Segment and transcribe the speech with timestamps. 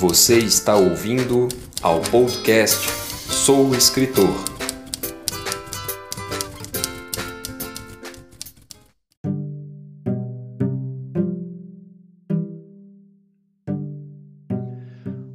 [0.00, 1.46] Você está ouvindo
[1.82, 4.30] ao podcast Sou Escritor.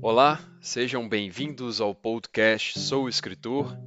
[0.01, 3.77] Olá, sejam bem-vindos ao podcast Sou Escritor.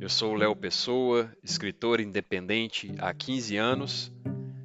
[0.00, 4.10] Eu sou Léo Pessoa, escritor independente há 15 anos.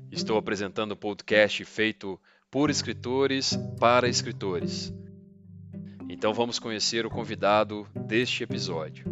[0.10, 2.18] Estou apresentando o podcast feito
[2.50, 4.94] por escritores para escritores.
[6.18, 9.06] Então vamos conhecer o convidado deste episódio.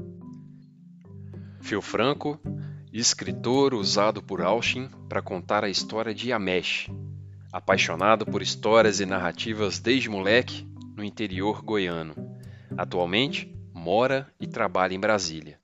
[1.61, 2.39] Phil Franco,
[2.91, 6.89] escritor usado por Austin para contar a história de Yamesh,
[7.53, 12.15] apaixonado por histórias e narrativas desde moleque no interior goiano.
[12.75, 15.59] Atualmente mora e trabalha em Brasília.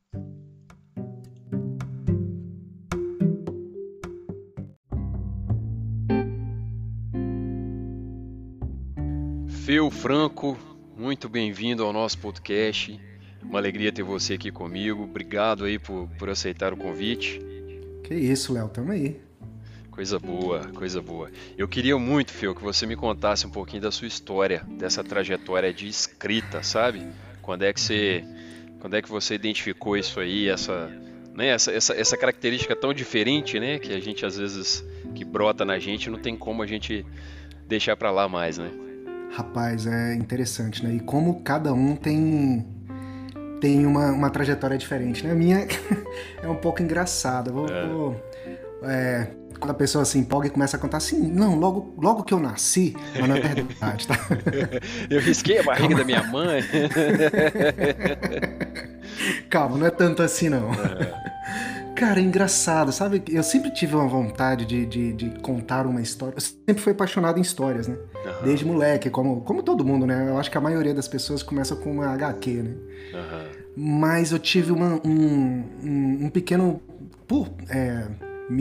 [9.47, 10.55] Feu Franco,
[11.01, 12.99] muito bem-vindo ao nosso podcast.
[13.41, 15.01] Uma alegria ter você aqui comigo.
[15.01, 17.41] Obrigado aí por, por aceitar o convite.
[18.03, 19.19] Que isso, Léo, tamo aí.
[19.89, 21.31] Coisa boa, coisa boa.
[21.57, 25.73] Eu queria muito, Feu, que você me contasse um pouquinho da sua história, dessa trajetória
[25.73, 27.07] de escrita, sabe?
[27.41, 28.23] Quando é que você,
[28.79, 30.87] quando é que você identificou isso aí, essa,
[31.33, 34.85] né, essa, essa, essa característica tão diferente, né, que a gente às vezes
[35.15, 37.03] que brota na gente, não tem como a gente
[37.67, 38.90] deixar para lá mais, né?
[39.31, 40.95] Rapaz, é interessante, né?
[40.95, 42.65] E como cada um tem
[43.61, 45.31] tem uma, uma trajetória diferente, né?
[45.31, 45.65] A minha
[46.41, 47.51] é um pouco engraçada.
[47.51, 47.87] Vou, é.
[47.87, 48.15] Vou,
[48.83, 49.27] é,
[49.59, 52.39] quando a pessoa se empolga e começa a contar assim, não, logo, logo que eu
[52.39, 54.15] nasci, mas não é verdade, tá?
[55.07, 55.99] eu risquei a barriga Calma.
[55.99, 56.63] da minha mãe.
[59.49, 60.73] Calma, não é tanto assim não.
[60.73, 61.31] É.
[61.95, 63.21] Cara, é engraçado, sabe?
[63.29, 66.33] Eu sempre tive uma vontade de, de, de, contar uma história.
[66.35, 67.95] Eu sempre fui apaixonado em histórias, né?
[68.25, 68.43] Uhum.
[68.43, 70.29] Desde moleque, como, como todo mundo, né?
[70.29, 72.75] Eu acho que a maioria das pessoas começa com uma HQ, né?
[73.13, 73.61] Uhum.
[73.75, 76.81] Mas eu tive uma, um, um, um, pequeno.
[77.27, 78.07] Por, é,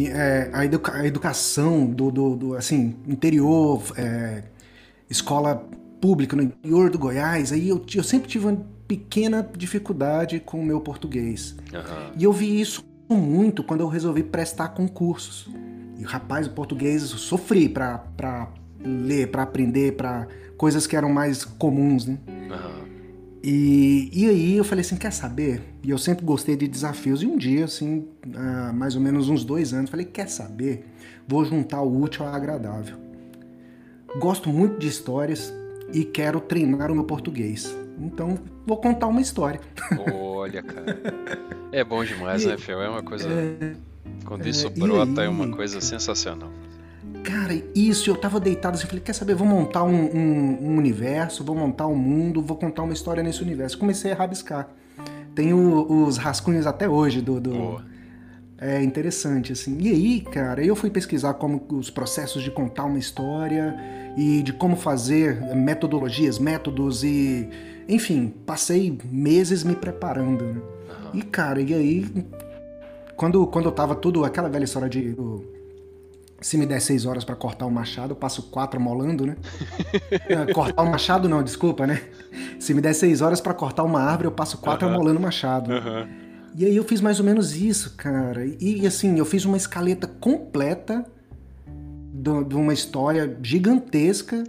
[0.09, 4.45] é, a, educa, a, educação do, do, do assim, interior, é,
[5.09, 5.69] escola
[6.01, 10.65] pública no interior do Goiás, aí eu, eu sempre tive uma pequena dificuldade com o
[10.65, 11.57] meu português.
[11.73, 12.13] Uhum.
[12.17, 15.49] E eu vi isso muito quando eu resolvi prestar concursos.
[15.99, 18.49] E rapaz, o português eu sofri para
[18.85, 20.27] ler, para aprender, para
[20.57, 22.19] coisas que eram mais comuns, né?
[22.29, 22.91] Uhum.
[23.43, 25.63] E, e aí eu falei assim, quer saber?
[25.83, 27.23] E eu sempre gostei de desafios.
[27.23, 30.85] E um dia, assim, há mais ou menos uns dois anos, falei, quer saber?
[31.27, 32.97] Vou juntar o útil ao agradável.
[34.19, 35.53] Gosto muito de histórias
[35.93, 37.75] e quero treinar o meu português.
[37.99, 39.61] Então, vou contar uma história.
[40.13, 40.99] Olha, cara.
[41.73, 42.83] É bom demais, e, né, Fel?
[42.83, 43.29] É uma coisa.
[43.29, 43.75] É,
[44.25, 46.51] Quando isso é, brota, aí, é uma coisa sensacional.
[47.22, 51.44] Cara, isso, eu tava deitado assim, falei, quer saber, vou montar um, um, um, universo,
[51.44, 53.78] vou montar um mundo, vou contar uma história nesse universo.
[53.78, 54.69] Comecei a rabiscar.
[55.34, 57.41] Tenho os rascunhos até hoje do...
[57.41, 57.82] do...
[58.62, 59.78] É interessante, assim.
[59.81, 63.75] E aí, cara, eu fui pesquisar como os processos de contar uma história
[64.19, 67.48] e de como fazer metodologias, métodos e...
[67.88, 70.60] Enfim, passei meses me preparando, né?
[70.60, 71.10] Uhum.
[71.15, 72.27] E, cara, e aí...
[73.16, 74.25] Quando, quando eu tava tudo...
[74.25, 75.16] Aquela velha história de...
[76.41, 79.37] Se me der seis horas para cortar o machado, eu passo quatro molando, né?
[80.55, 82.01] cortar o machado não, desculpa, né?
[82.59, 85.71] Se me der seis horas para cortar uma árvore, eu passo quatro amolando o machado.
[86.56, 88.45] E aí eu fiz mais ou menos isso, cara.
[88.59, 91.05] E assim, eu fiz uma escaleta completa
[92.47, 94.43] de uma história gigantesca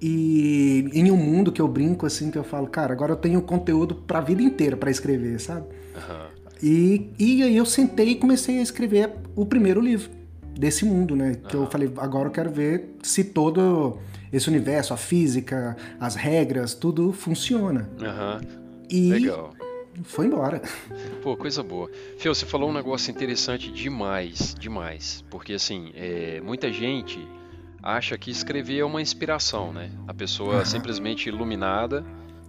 [0.00, 3.42] e em um mundo que eu brinco assim, que eu falo, cara, agora eu tenho
[3.42, 5.66] conteúdo pra vida inteira para escrever, sabe?
[5.94, 6.26] Uhum.
[6.62, 10.15] E, e aí eu sentei e comecei a escrever o primeiro livro
[10.58, 11.36] desse mundo, né?
[11.48, 13.98] Que eu falei, agora eu quero ver se todo
[14.32, 17.88] esse universo, a física, as regras, tudo funciona.
[18.00, 18.40] Aham.
[18.90, 19.52] E Legal.
[20.04, 20.62] foi embora.
[21.22, 21.90] Pô, coisa boa.
[22.18, 25.24] Fio, você falou um negócio interessante demais, demais.
[25.30, 27.26] Porque assim, é, muita gente
[27.82, 29.90] acha que escrever é uma inspiração, né?
[30.08, 32.04] A pessoa simplesmente iluminada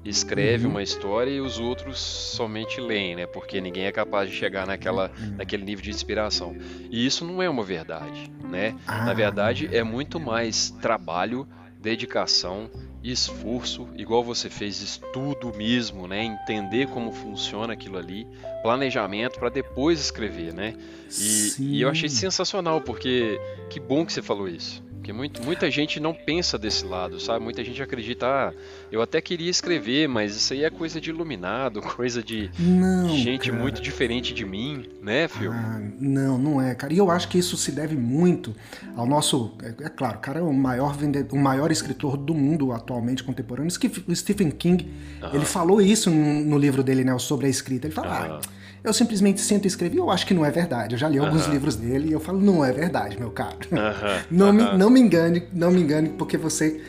[0.09, 0.71] escreve uhum.
[0.71, 3.25] uma história e os outros somente leem, né?
[3.25, 5.35] Porque ninguém é capaz de chegar naquela, uhum.
[5.37, 6.55] naquele nível de inspiração.
[6.89, 8.75] E isso não é uma verdade, né?
[8.87, 9.05] Ah.
[9.05, 11.47] Na verdade, é muito mais trabalho,
[11.81, 12.69] dedicação,
[13.03, 16.23] esforço, igual você fez estudo mesmo, né?
[16.23, 18.27] Entender como funciona aquilo ali,
[18.61, 20.75] planejamento para depois escrever, né?
[21.19, 23.39] E, e, eu achei sensacional porque
[23.69, 27.41] que bom que você falou isso Porque muito, muita gente não pensa desse lado, sabe?
[27.41, 28.53] Muita gente acredita, ah,
[28.91, 33.49] eu até queria escrever, mas isso aí é coisa de iluminado, coisa de Não, gente
[33.49, 33.61] cara.
[33.61, 35.53] muito diferente de mim, né, Phil?
[35.53, 36.91] Ah, não, não é, cara.
[36.91, 38.53] E eu acho que isso se deve muito
[38.97, 39.55] ao nosso.
[39.63, 43.23] É, é claro, o cara é o maior vendedor, o maior escritor do mundo atualmente
[43.23, 43.71] contemporâneo.
[43.71, 44.91] Stephen King,
[45.31, 47.17] ele falou isso no, no livro dele, né?
[47.17, 47.87] Sobre a escrita.
[47.87, 48.39] Ele fala, Aham.
[48.43, 48.56] ah,
[48.87, 49.97] eu simplesmente sento e escrevi.
[49.97, 50.95] Eu acho que não é verdade.
[50.95, 53.57] Eu já li alguns livros dele e eu falo, não é verdade, meu caro.
[53.71, 54.77] Aham, Não, me, aham.
[54.77, 56.81] não me engane, não me engane, porque você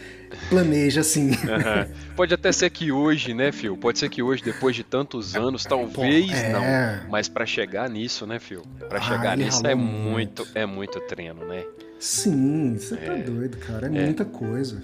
[0.49, 1.31] planeja assim.
[2.17, 3.77] Pode até ser que hoje, né, Phil?
[3.77, 6.53] Pode ser que hoje, depois de tantos anos, talvez é.
[6.53, 6.65] não.
[7.11, 8.63] Mas pra chegar nisso, né, Phil?
[8.91, 10.49] Ah, chegar nisso é muito, muito.
[10.55, 11.65] é muito treino, né?
[11.99, 13.87] Sim, você tá doido, cara.
[13.87, 14.81] É, muita coisa.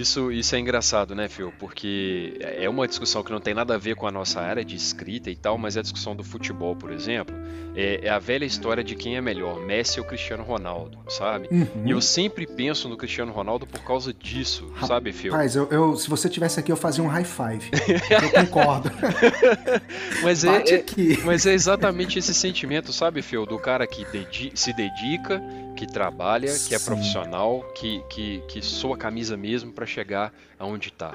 [0.00, 1.52] Isso, isso é engraçado, né, Phil?
[1.58, 4.76] Porque é uma discussão que não tem nada a ver com a nossa área de
[4.76, 7.34] escrita e tal, mas é a discussão do futebol, por exemplo.
[7.74, 11.48] É, é a velha história de quem é melhor, Messi ou Cristiano Ronaldo, sabe?
[11.50, 11.66] Uhum.
[11.86, 15.32] E eu sempre penso no Cristiano Ronaldo por causa disso, sabe, Phil?
[15.32, 17.70] Rapaz, eu, eu- se você tivesse aqui, eu fazia um high five.
[18.10, 18.90] eu concordo.
[20.22, 20.84] Mas é, é-
[21.24, 23.46] mas é exatamente esse sentimento, sabe, Phil?
[23.46, 25.42] Do cara que dedi- se dedica,
[25.76, 26.84] que trabalha, que é Sim.
[26.86, 31.12] profissional, que, que, que soa a camisa mesmo pra chegar aonde tá.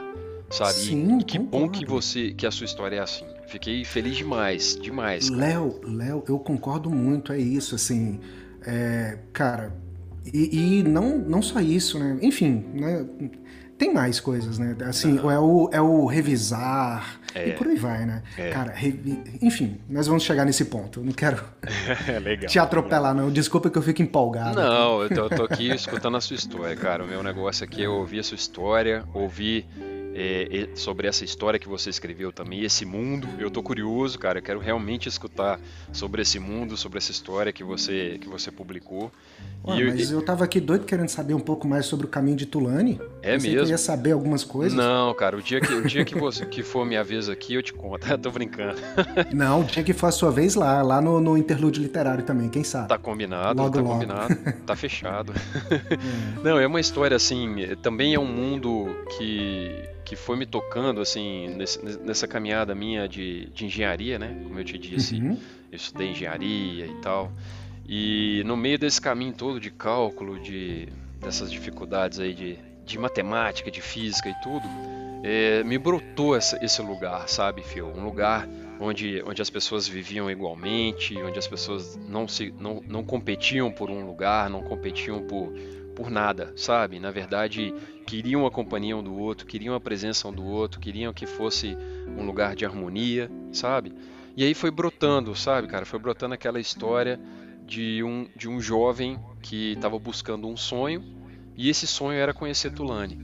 [0.49, 0.73] Sabe?
[0.73, 1.79] Sim, e que bom concordo.
[1.79, 3.25] que você que a sua história é assim.
[3.47, 5.29] Fiquei feliz demais, demais.
[5.29, 5.41] cara.
[5.41, 8.19] Léo, Léo, eu concordo muito, é isso, assim.
[8.65, 9.73] é, cara,
[10.25, 12.17] e, e não, não só isso, né?
[12.21, 13.05] Enfim, né?
[13.77, 14.75] Tem mais coisas, né?
[14.85, 18.23] Assim, é, o, é o revisar e por aí vai, né?
[18.37, 18.49] É.
[18.49, 18.73] Cara,
[19.41, 20.99] enfim, nós vamos chegar nesse ponto.
[20.99, 21.43] Eu não quero
[22.07, 22.49] É legal.
[22.49, 23.31] te atropelar, não.
[23.31, 24.55] Desculpa que eu fico empolgado.
[24.55, 27.03] Não, eu tô, eu tô aqui escutando a sua história, cara.
[27.03, 29.65] O meu negócio aqui é ouvir a sua história, ouvir
[30.13, 33.27] é, é, sobre essa história que você escreveu também, esse mundo.
[33.39, 34.39] Eu tô curioso, cara.
[34.39, 35.59] Eu quero realmente escutar
[35.91, 39.11] sobre esse mundo, sobre essa história que você que você publicou.
[39.63, 42.35] Ué, eu- mas eu tava aqui doido querendo saber um pouco mais sobre o caminho
[42.35, 42.99] de Tulane.
[43.21, 43.67] É Pensei que mesmo?
[43.67, 44.75] Eu ia saber algumas coisas.
[44.75, 47.61] Não, cara, o dia que, o dia que, você, que for minha vez aqui, eu
[47.61, 48.01] te conto.
[48.17, 48.75] tô brincando.
[49.31, 52.63] Não, tinha que for a sua vez lá, lá no, no interlúdio literário também, quem
[52.63, 52.87] sabe?
[52.87, 53.93] Tá combinado, Logo, tá logo.
[53.93, 54.35] combinado,
[54.65, 55.31] tá fechado.
[56.43, 60.99] Não, é uma história assim, é- também é um mundo que, que foi me tocando
[61.01, 61.55] assim
[62.03, 64.35] nessa caminhada minha de, de engenharia, né?
[64.43, 65.37] Como eu te disse, Uhum.
[65.71, 67.31] eu estudei engenharia e tal.
[67.87, 70.87] E no meio desse caminho todo de cálculo, de
[71.19, 74.65] dessas dificuldades aí de, de matemática, de física e tudo,
[75.23, 77.87] é, me brotou essa- esse lugar, sabe, Phil?
[77.87, 78.47] Um lugar
[78.79, 83.91] onde, onde as pessoas viviam igualmente, onde as pessoas não, se, não, não competiam por
[83.91, 85.53] um lugar, não competiam por,
[85.95, 86.99] por nada, sabe?
[86.99, 87.71] Na verdade,
[88.07, 91.77] queriam a companhia um do outro, queriam a presença um do outro, queriam que fosse
[92.17, 93.93] um lugar de harmonia, sabe?
[94.35, 95.85] E aí foi brotando, sabe, cara?
[95.85, 97.19] Foi brotando aquela história
[97.71, 101.01] de um, de um jovem que estava buscando um sonho
[101.55, 103.17] e esse sonho era conhecer Tulane.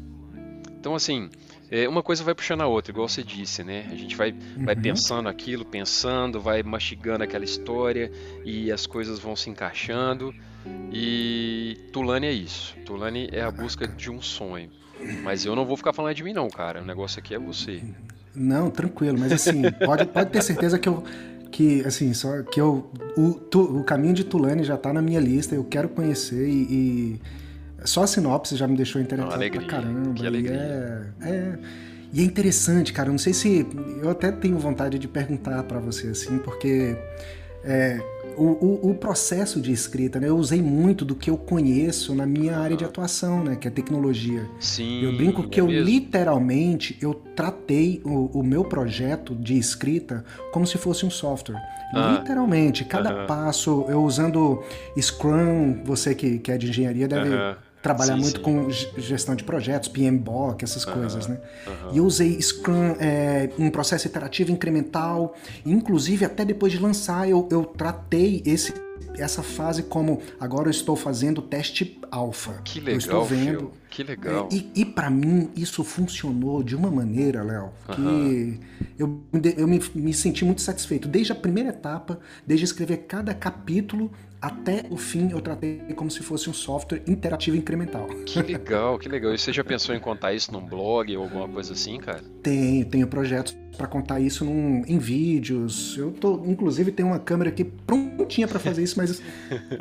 [0.80, 1.30] Então, assim,
[1.70, 3.86] é, uma coisa vai puxando a outra, igual você disse, né?
[3.92, 4.34] A gente vai,
[4.64, 4.82] vai Uhum.
[4.82, 8.10] pensando aquilo, pensando, vai mastigando aquela história
[8.46, 10.34] e as coisas vão se encaixando.
[10.94, 12.74] E Tulane é isso.
[12.86, 14.70] Tulane é a busca de um sonho.
[15.24, 16.82] Mas eu não vou ficar falando de mim, não, cara.
[16.82, 17.84] O negócio aqui é você.
[18.34, 21.04] Não, tranquilo, mas assim, pode, pode ter certeza que eu.
[21.52, 22.90] Que, assim, só que eu.
[23.18, 26.62] O, tu- o caminho de Tulane já tá na minha lista, eu quero conhecer e.
[26.70, 27.22] e
[27.86, 30.14] só a sinopse já me deixou interessado alegria, pra caramba.
[30.14, 30.54] que e alegria.
[31.22, 31.58] é, é.
[32.14, 33.10] E é interessante, cara.
[33.10, 33.66] eu Não sei se.
[34.02, 36.96] Eu até tenho vontade de perguntar pra você, assim, porque.
[37.64, 38.00] é,
[38.38, 40.30] o, o, o processo de escrita, né?
[40.30, 43.56] Eu usei muito do que eu conheço na minha área de atuação, né?
[43.56, 44.48] Que é tecnologia.
[44.60, 45.04] Sim.
[45.04, 45.86] Eu brinco que é eu mesmo?
[45.86, 51.62] literalmente eu tratei o, o meu projeto de escrita como se fosse um software.
[51.94, 52.18] Ah.
[52.20, 53.26] Literalmente, cada Aham.
[53.28, 54.64] passo, eu usando
[55.00, 57.58] Scrum, você que, que é de engenharia deve Aham.
[57.82, 58.44] Trabalhar Sim, muito sim.
[58.44, 58.70] com
[59.00, 61.40] gestão de projetos, PMBOK, essas coisas, né?
[61.66, 61.92] aham.
[61.94, 67.48] E eu usei Scrum, é, um processo iterativo incremental, inclusive até depois de lançar eu,
[67.52, 68.74] eu tratei esse
[69.20, 72.62] essa fase como agora eu estou fazendo teste alfa.
[72.64, 73.72] Que eu estou legal, vendo Phil.
[73.90, 74.48] Que legal.
[74.52, 78.60] é, e, e para mim isso funcionou de uma maneira, Léo, que
[78.98, 81.08] eu, me de- eu me, me senti muito satisfeito.
[81.08, 86.22] Desde a primeira etapa, desde escrever cada capítulo até o fim, eu tratei como se
[86.22, 88.08] fosse um software interativo incremental.
[88.26, 89.34] Que legal, que legal.
[89.34, 92.22] E você já pensou em contar isso num blog ou alguma coisa assim, cara?
[92.44, 95.98] Tenho, tenho projetos para contar isso num- em vídeos.
[95.98, 99.22] Eu tô, inclusive, tenho uma câmera aqui prontinha para fazer isso, mas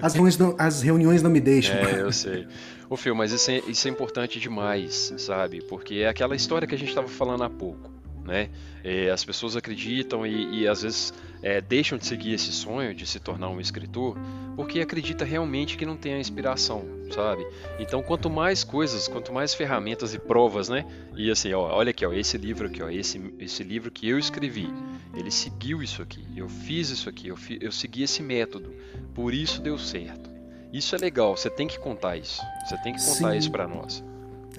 [0.00, 1.76] as reuniões não, as reuniões não me deixam.
[1.76, 2.46] É, eu sei.
[2.88, 5.60] Ô, Phil, mas isso é, isso é importante demais, sabe?
[5.68, 7.90] Porque é aquela história que a gente estava falando há pouco,
[8.26, 8.50] né?
[8.84, 13.06] É, as pessoas acreditam e, e às vezes é, deixam de seguir esse sonho de
[13.06, 14.16] se tornar um escritor
[14.56, 17.46] porque acredita realmente que não tem a inspiração, sabe?
[17.78, 20.84] Então, quanto mais coisas, quanto mais ferramentas e provas, né?
[21.14, 24.18] E assim, ó, olha aqui, ó, esse livro aqui, ó, esse, esse livro que eu
[24.18, 24.68] escrevi,
[25.14, 28.74] ele seguiu isso aqui, eu fiz isso aqui, eu, fi, eu segui esse método,
[29.14, 30.30] por isso deu certo.
[30.72, 33.38] Isso é legal, você tem que contar isso, você tem que contar Sim.
[33.38, 34.02] isso para nós.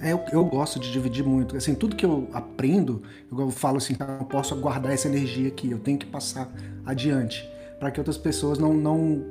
[0.00, 1.56] É, eu, eu, gosto de dividir muito.
[1.56, 5.78] Assim, tudo que eu aprendo, eu falo assim, eu posso guardar essa energia aqui, eu
[5.78, 6.50] tenho que passar
[6.86, 9.24] adiante para que outras pessoas não, não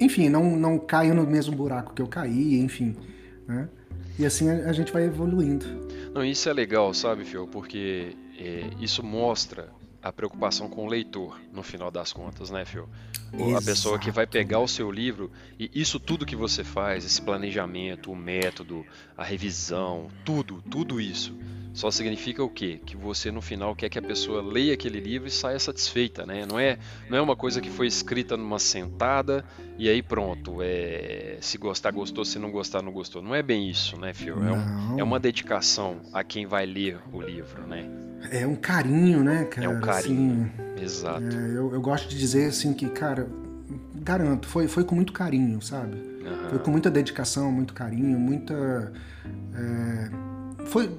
[0.00, 2.96] enfim, não, não caiam no mesmo buraco que eu caí, enfim,
[3.46, 3.68] né?
[4.18, 5.66] E assim a, a gente vai evoluindo.
[6.14, 7.46] Não, isso é legal, sabe, Fio?
[7.46, 9.68] Porque é, isso mostra
[10.08, 12.88] a preocupação com o leitor, no final das contas, né, Fio?
[13.32, 13.56] Exato.
[13.56, 17.20] A pessoa que vai pegar o seu livro e isso tudo que você faz, esse
[17.20, 18.86] planejamento, o método,
[19.16, 21.34] a revisão, tudo, tudo isso
[21.78, 22.80] só significa o quê?
[22.84, 26.44] Que você no final quer que a pessoa leia aquele livro e saia satisfeita, né?
[26.44, 26.76] Não é,
[27.08, 29.44] não é uma coisa que foi escrita numa sentada
[29.78, 33.22] e aí pronto, é, se gostar gostou, se não gostar não gostou.
[33.22, 34.42] Não é bem isso, né, Fio?
[34.44, 37.88] É, um, é uma dedicação a quem vai ler o livro, né?
[38.32, 39.68] É um carinho, né, cara?
[39.68, 41.22] É um carinho, assim, exato.
[41.22, 43.28] É, eu, eu gosto de dizer assim que, cara,
[43.94, 45.94] garanto, foi, foi com muito carinho, sabe?
[45.94, 46.50] Uhum.
[46.50, 48.92] Foi com muita dedicação, muito carinho, muita...
[49.54, 50.10] É,
[50.66, 50.90] foi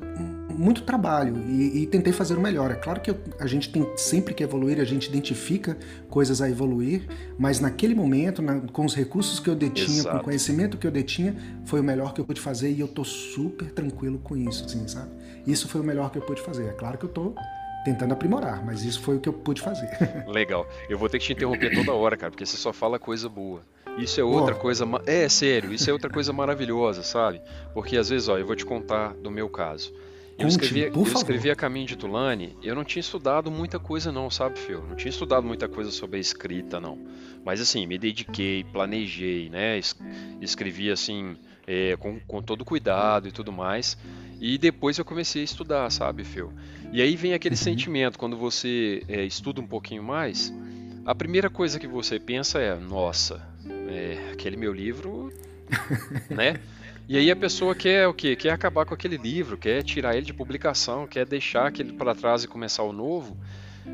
[0.59, 2.69] muito trabalho e, e, tentei fazer o melhor.
[2.69, 5.77] É claro que eu, a gente tem sempre que evoluir, a gente identifica
[6.09, 7.03] coisas a evoluir,
[7.37, 10.17] mas naquele momento, na, com os recursos que eu detinha, Exato.
[10.17, 12.89] com o conhecimento que eu detinha, foi o melhor que eu pude fazer e eu
[12.89, 15.09] tô super tranquilo com isso, assim, sabe?
[15.47, 16.65] Isso foi o melhor que eu pude fazer.
[16.65, 17.33] É claro que eu tô
[17.85, 19.89] tentando aprimorar, mas isso foi o que eu pude fazer.
[20.27, 20.67] Legal.
[20.89, 23.61] Eu vou ter que te interromper toda hora, cara, porque você só fala coisa boa.
[23.97, 24.59] Isso é outra oh.
[24.59, 24.85] coisa.
[25.05, 27.41] É, sério, isso é outra coisa maravilhosa, sabe?
[27.73, 29.93] Porque às vezes, ó, eu vou te contar do meu caso.
[30.39, 34.29] Eu escrevi, eu escrevi a Caminho de Tulane, eu não tinha estudado muita coisa não,
[34.29, 34.81] sabe, Phil?
[34.87, 36.97] Não tinha estudado muita coisa sobre a escrita, não.
[37.43, 39.79] Mas assim, me dediquei, planejei, né?
[40.39, 41.35] Escrevi assim,
[41.67, 43.97] é, com, com todo cuidado e tudo mais.
[44.39, 46.53] E depois eu comecei a estudar, sabe, Phil?
[46.93, 47.61] E aí vem aquele uhum.
[47.61, 50.53] sentimento, quando você é, estuda um pouquinho mais,
[51.05, 53.45] a primeira coisa que você pensa é, nossa,
[53.89, 55.33] é, aquele meu livro,
[56.29, 56.59] né?
[57.09, 58.35] E aí a pessoa quer o quê?
[58.35, 62.43] Quer acabar com aquele livro, quer tirar ele de publicação, quer deixar aquele para trás
[62.43, 63.35] e começar o novo.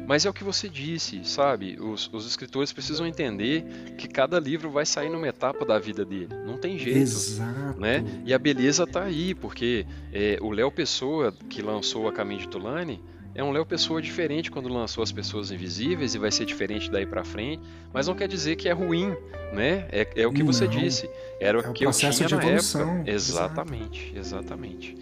[0.05, 1.77] Mas é o que você disse, sabe?
[1.79, 3.63] Os, os, escritores precisam entender
[3.97, 6.27] que cada livro vai sair numa etapa da vida dele.
[6.45, 6.99] Não tem jeito.
[6.99, 7.79] Exato.
[7.79, 8.03] Né?
[8.25, 12.49] E a beleza está aí, porque é, o Léo Pessoa, que lançou A Caminho de
[12.49, 13.01] Tulane,
[13.35, 17.05] é um Léo Pessoa diferente quando lançou As Pessoas Invisíveis e vai ser diferente daí
[17.05, 17.61] para frente,
[17.93, 19.13] mas não quer dizer que é ruim,
[19.51, 19.85] né?
[19.91, 21.09] É, é o que você disse.
[21.37, 22.95] Era é o que eu tinha na evolução.
[22.99, 23.11] época.
[23.11, 24.97] Exatamente, exatamente.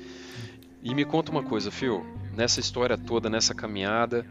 [0.82, 2.04] E me conta uma coisa, Phil,
[2.36, 4.26] nessa história toda, nessa caminhada,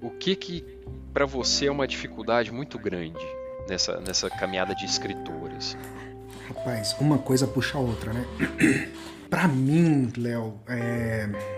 [0.00, 0.64] o que que
[1.12, 3.26] para você é uma dificuldade muito grande
[3.68, 5.76] nessa, nessa caminhada de escritores?
[6.46, 8.24] Rapaz, uma coisa puxa a outra, né?
[9.28, 11.57] para mim, Léo, é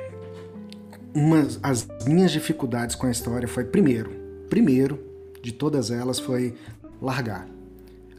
[1.14, 4.11] uma, as minhas dificuldades com a história foi primeiro,
[4.49, 4.99] primeiro
[5.43, 6.55] de todas elas foi
[7.00, 7.47] largar.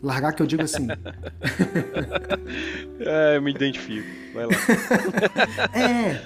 [0.02, 0.88] Largar que eu digo assim.
[3.00, 4.08] é, eu me identifico.
[4.34, 4.54] Vai lá.
[5.80, 6.22] é,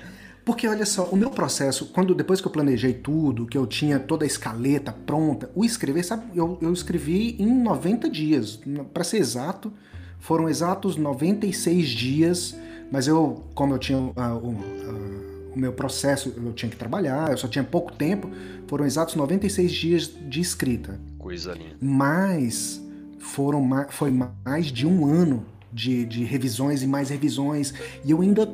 [0.45, 3.99] porque olha só, o meu processo, quando depois que eu planejei tudo, que eu tinha
[3.99, 8.61] toda a escaleta pronta, o escrever, sabe, eu, eu escrevi em 90 dias,
[8.93, 9.73] para ser exato,
[10.19, 12.55] foram exatos 96 dias,
[12.91, 15.14] mas eu, como eu tinha uh, uh, uh,
[15.55, 18.29] o meu processo, eu tinha que trabalhar, eu só tinha pouco tempo,
[18.67, 20.99] foram exatos 96 dias de escrita.
[21.17, 21.75] Coisa linda.
[21.81, 22.81] Mas
[23.19, 27.73] foram foi mais de um ano de, de, revisões e mais revisões.
[28.03, 28.47] E eu ainda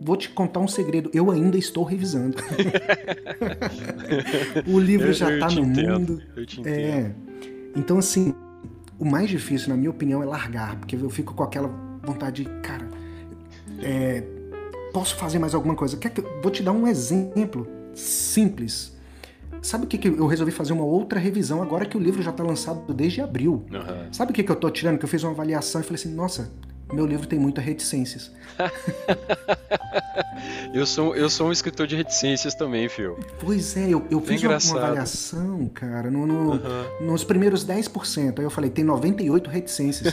[0.00, 2.36] vou te contar um segredo, eu ainda estou revisando.
[4.66, 6.22] o livro eu, já está no entendo, mundo.
[6.36, 6.72] Eu te entendo.
[6.72, 7.12] É.
[7.74, 8.32] Então, assim,
[8.98, 11.68] o mais difícil, na minha opinião, é largar, porque eu fico com aquela
[12.04, 12.88] vontade de, cara,
[13.80, 14.22] é,
[14.92, 15.96] posso fazer mais alguma coisa?
[15.96, 18.92] Quer que vou te dar um exemplo simples.
[19.60, 22.30] Sabe o que, que eu resolvi fazer uma outra revisão agora que o livro já
[22.30, 23.64] está lançado desde abril?
[23.70, 24.12] Uhum.
[24.12, 24.98] Sabe o que, que eu estou tirando?
[24.98, 26.50] Que eu fiz uma avaliação e falei assim, nossa,
[26.92, 28.32] meu livro tem muitas reticências.
[30.74, 33.16] eu, sou, eu sou um escritor de reticências também, Phil.
[33.38, 37.06] Pois é, eu, eu fiz uma, uma, avaliação, cara, no, no uhum.
[37.06, 38.38] nos primeiros 10%.
[38.38, 40.12] Aí eu falei, tem 98 reticências.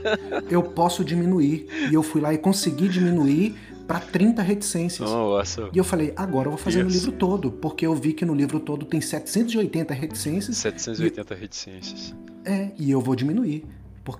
[0.50, 1.66] eu posso diminuir.
[1.90, 3.56] E eu fui lá e consegui diminuir
[3.90, 5.10] para 30 reticências.
[5.10, 5.68] Nossa.
[5.72, 8.32] E eu falei, agora eu vou fazer no livro todo, porque eu vi que no
[8.32, 10.58] livro todo tem 780 reticências.
[10.58, 11.36] 780 e...
[11.36, 12.14] reticências.
[12.44, 13.64] É, e eu vou diminuir.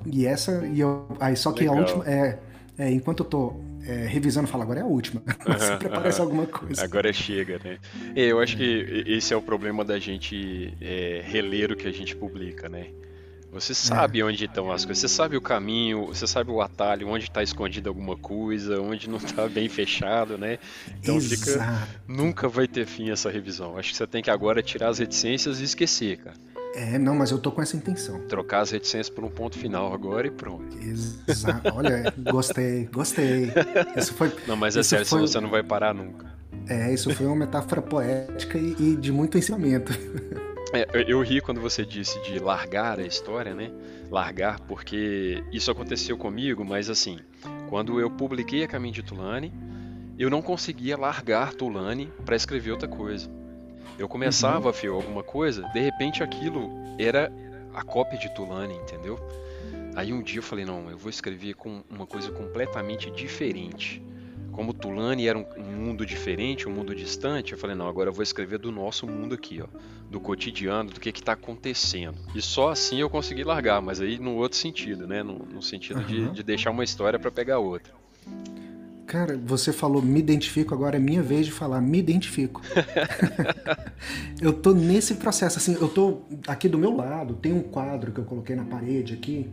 [0.06, 1.76] E essa, e eu, aí só que Legal.
[1.76, 2.38] a última, é,
[2.76, 3.52] É, enquanto eu tô
[3.86, 5.22] é, revisando, falo, agora é a última.
[5.46, 6.82] Mas sempre aparece alguma coisa.
[6.82, 7.78] Agora chega, né?
[8.16, 12.16] Eu acho que esse é o problema da gente é, reler o que a gente
[12.16, 12.88] publica, né?
[13.52, 14.24] Você sabe é.
[14.24, 17.90] onde estão as coisas, você sabe o caminho, você sabe o atalho, onde está escondida
[17.90, 20.58] alguma coisa, onde não está bem fechado, né?
[20.98, 21.40] Então Exato.
[21.40, 21.88] fica.
[22.06, 23.76] Nunca vai ter fim essa revisão.
[23.76, 26.36] Acho que você tem que agora tirar as reticências e esquecer, cara.
[26.74, 28.20] É, não, mas eu tô com essa intenção.
[28.28, 30.78] Trocar as reticências por um ponto final agora e pronto.
[30.78, 31.70] Exato.
[31.74, 33.52] Olha, gostei, gostei.
[33.96, 34.32] Isso foi.
[34.46, 35.20] Não, mas é sério, foi...
[35.20, 36.32] você não vai parar nunca.
[36.68, 39.92] É, isso foi uma metáfora poética e, e de muito ensinamento.
[40.72, 43.72] É, eu ri quando você disse de largar a história, né?
[44.08, 47.18] Largar, porque isso aconteceu comigo, mas assim,
[47.68, 49.52] quando eu publiquei a Caminho de Tulane,
[50.18, 53.28] eu não conseguia largar Tulane para escrever outra coisa.
[53.98, 54.70] Eu começava uhum.
[54.70, 57.32] a fio alguma coisa, de repente aquilo era
[57.74, 59.18] a cópia de Tulane, entendeu?
[59.96, 64.02] Aí um dia eu falei, não, eu vou escrever com uma coisa completamente diferente.
[64.52, 68.22] Como Tulane era um, mundo diferente, um mundo distante, eu falei, não, agora eu vou
[68.22, 69.66] escrever do nosso mundo aqui, ó,
[70.10, 72.18] do cotidiano, do que está acontecendo.
[72.34, 75.22] E só assim eu consegui largar, mas aí no outro sentido, né?
[75.22, 76.06] No, no sentido uhum.
[76.06, 77.92] de, de deixar uma história para pegar outra.
[79.10, 82.62] Cara, você falou me identifico, agora é minha vez de falar me identifico.
[84.40, 88.20] eu tô nesse processo, assim, eu tô aqui do meu lado, tem um quadro que
[88.20, 89.50] eu coloquei na parede aqui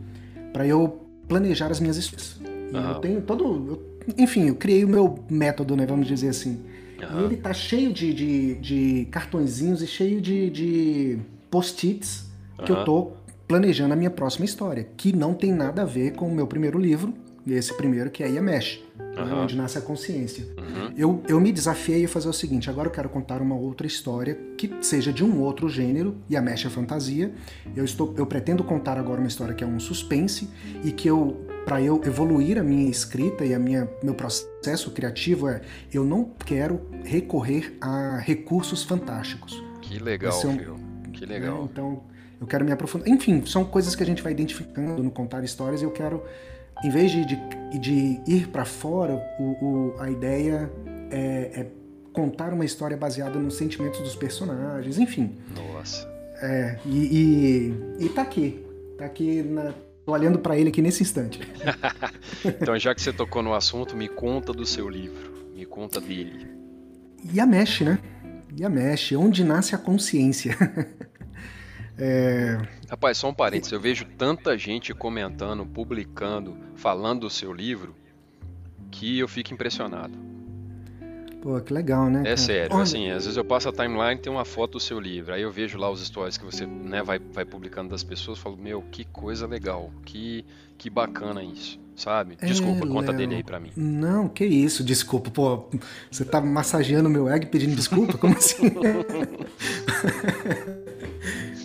[0.52, 2.36] para eu planejar as minhas histórias.
[2.72, 2.88] Uhum.
[2.88, 3.44] Eu tenho todo.
[3.44, 5.84] Eu, enfim, eu criei o meu método, né?
[5.86, 6.60] Vamos dizer assim.
[7.02, 7.20] Uhum.
[7.20, 11.18] E ele tá cheio de, de, de cartõezinhos e cheio de, de
[11.50, 12.28] post-its
[12.64, 13.12] que eu tô
[13.46, 16.78] planejando a minha próxima história, que não tem nada a ver com o meu primeiro
[16.78, 17.14] livro,
[17.46, 19.42] esse primeiro que é Yamesh, uhum.
[19.42, 20.44] onde nasce a consciência.
[20.58, 20.92] Uhum.
[20.96, 24.38] Eu, eu me desafiei a fazer o seguinte: agora eu quero contar uma outra história
[24.56, 27.32] que seja de um outro gênero, Yamesh é fantasia.
[27.74, 30.50] Eu, estou, eu pretendo contar agora uma história que é um suspense
[30.84, 35.48] e que eu para eu evoluir a minha escrita e a minha meu processo criativo
[35.48, 35.60] é
[35.92, 39.62] eu não quero recorrer a recursos fantásticos.
[39.82, 41.62] Que legal, é um, Que legal.
[41.62, 41.68] Né?
[41.72, 42.02] Então,
[42.40, 43.08] eu quero me aprofundar.
[43.08, 46.22] Enfim, são coisas que a gente vai identificando no contar histórias e eu quero
[46.84, 50.70] em vez de, de, de ir para fora, o, o, a ideia
[51.10, 51.66] é, é,
[52.12, 55.36] contar uma história baseada nos sentimentos dos personagens, enfim.
[55.54, 56.08] Nossa.
[56.40, 58.64] É, e, e, e tá aqui.
[58.96, 59.74] Tá aqui na,
[60.08, 61.38] Tô olhando para ele aqui nesse instante.
[62.42, 65.50] então, já que você tocou no assunto, me conta do seu livro.
[65.54, 66.48] Me conta dele.
[67.30, 67.98] Yamesh, né?
[68.58, 70.56] Yamesh, onde nasce a consciência.
[72.00, 72.56] É...
[72.88, 73.72] Rapaz, só um parênteses.
[73.72, 77.92] Eu vejo tanta gente comentando, publicando, falando do seu livro,
[78.88, 80.16] que eu fico impressionado.
[81.40, 82.20] Pô, que legal, né?
[82.20, 82.36] É cara?
[82.36, 82.82] sério, Olha...
[82.82, 85.52] assim, às vezes eu passo a timeline tem uma foto do seu livro, aí eu
[85.52, 89.04] vejo lá os stories que você né, vai, vai publicando das pessoas, falo, meu, que
[89.04, 90.44] coisa legal, que,
[90.76, 92.36] que bacana isso, sabe?
[92.40, 93.18] É, desculpa, é, conta Léo.
[93.18, 93.70] dele aí pra mim.
[93.76, 95.68] Não, que isso, desculpa, pô,
[96.10, 98.18] você tá massageando meu ego pedindo desculpa?
[98.18, 98.72] Como assim?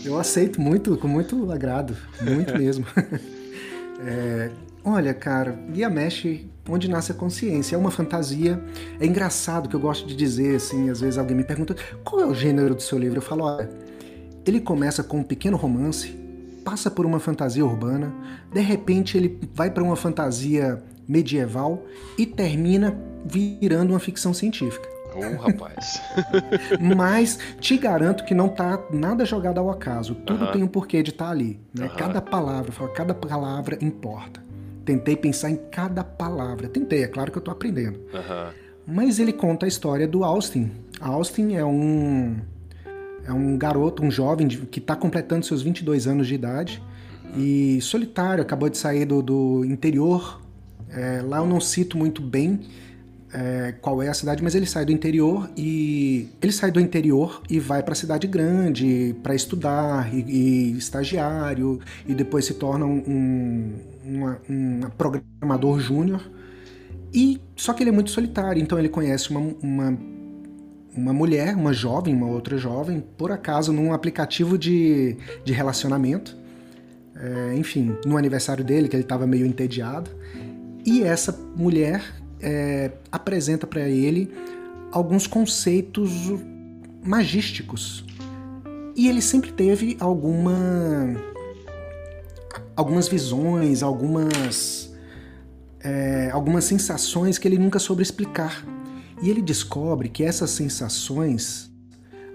[0.05, 2.85] Eu aceito muito, com muito agrado, muito mesmo.
[4.05, 4.51] é,
[4.83, 5.57] olha, cara,
[5.89, 8.61] Mesh, onde nasce a consciência, é uma fantasia.
[8.99, 12.25] É engraçado que eu gosto de dizer, assim, às vezes alguém me pergunta qual é
[12.25, 13.17] o gênero do seu livro.
[13.17, 13.69] Eu falo, olha,
[14.45, 16.09] ele começa com um pequeno romance,
[16.63, 18.13] passa por uma fantasia urbana,
[18.51, 21.85] de repente ele vai para uma fantasia medieval
[22.17, 24.93] e termina virando uma ficção científica.
[25.15, 26.01] Oh, rapaz.
[26.95, 30.15] Mas te garanto que não tá nada jogado ao acaso.
[30.15, 30.53] Tudo uh -huh.
[30.53, 31.59] tem um porquê de estar tá ali.
[31.73, 31.85] Né?
[31.85, 31.95] Uh -huh.
[31.95, 34.43] Cada palavra, cada palavra importa.
[34.85, 36.67] Tentei pensar em cada palavra.
[36.67, 37.99] Tentei, é claro que eu tô aprendendo.
[38.85, 40.71] Mas ele conta a história do Austin.
[40.99, 42.37] Austin é um
[43.25, 46.83] é um garoto, um jovem que está completando seus 22 anos de idade
[47.37, 50.41] e solitário, acabou de sair do, do interior.
[50.89, 52.59] É, lá eu não cito muito bem,
[53.33, 57.41] é, qual é a cidade, mas ele sai do interior e ele sai do interior
[57.49, 62.85] e vai para a cidade grande para estudar e, e, estagiário e depois se torna
[62.85, 63.73] um,
[64.05, 66.21] um, um programador júnior
[67.11, 69.97] e só que ele é muito solitário, então ele conhece uma, uma
[70.95, 76.37] uma mulher, uma jovem, uma outra jovem, por acaso num aplicativo de, de relacionamento.
[77.15, 80.11] É, enfim, no aniversário dele, que ele estava meio entediado.
[80.85, 82.03] E essa mulher
[82.43, 84.31] é, apresenta para ele
[84.91, 86.11] alguns conceitos
[87.03, 88.05] magísticos.
[88.95, 91.15] E ele sempre teve alguma,
[92.75, 94.93] algumas visões, algumas,
[95.79, 98.63] é, algumas sensações que ele nunca soube explicar.
[99.21, 101.71] E ele descobre que essas sensações,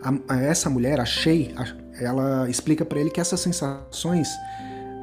[0.03, 1.55] a, a essa mulher, a Shay,
[2.01, 4.29] ela explica para ele que essas sensações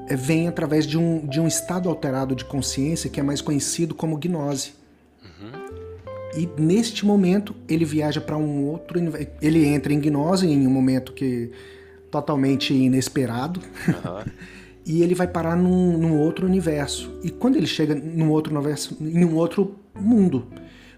[0.10, 3.96] é, vem através de um, de um estado alterado de consciência que é mais conhecido
[3.96, 4.74] como gnose.
[6.36, 9.00] E neste momento ele viaja para um outro.
[9.42, 11.52] Ele entra em gnose em um momento que
[12.12, 13.60] totalmente inesperado.
[13.88, 14.32] Uhum.
[14.86, 17.12] e ele vai parar num, num, outro universo.
[17.24, 20.48] E quando ele chega num outro universo, em um outro mundo,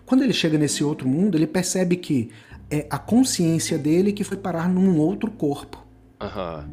[0.05, 2.29] quando ele chega nesse outro mundo, ele percebe que
[2.69, 5.85] é a consciência dele que foi parar num outro corpo.
[6.21, 6.63] Uhum.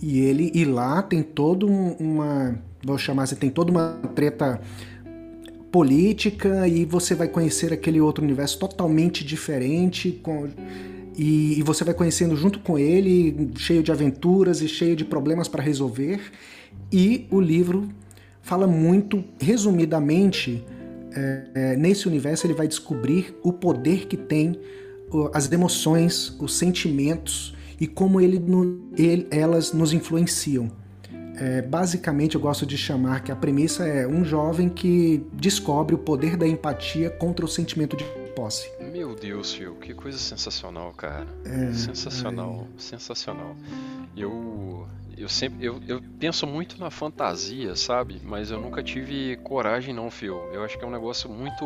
[0.00, 4.60] E ele e lá tem todo uma, vou chamar assim, tem toda uma treta
[5.72, 10.46] política e você vai conhecer aquele outro universo totalmente diferente com,
[11.16, 15.48] e, e você vai conhecendo junto com ele, cheio de aventuras e cheio de problemas
[15.48, 16.20] para resolver.
[16.92, 17.88] E o livro
[18.42, 20.62] fala muito, resumidamente,
[21.14, 24.60] é, é, nesse universo ele vai descobrir o poder que tem
[25.32, 28.42] as emoções, os sentimentos e como ele,
[28.96, 30.70] ele, elas nos influenciam.
[31.36, 35.98] É, basicamente, eu gosto de chamar que a premissa é um jovem que descobre o
[35.98, 38.70] poder da empatia contra o sentimento de posse.
[38.92, 41.26] Meu Deus, Phil, que coisa sensacional, cara.
[41.44, 42.80] É, sensacional, é.
[42.80, 43.56] sensacional.
[44.16, 48.20] Eu, eu sempre, eu, eu penso muito na fantasia, sabe?
[48.22, 50.36] Mas eu nunca tive coragem, não, Phil.
[50.52, 51.64] Eu acho que é um negócio muito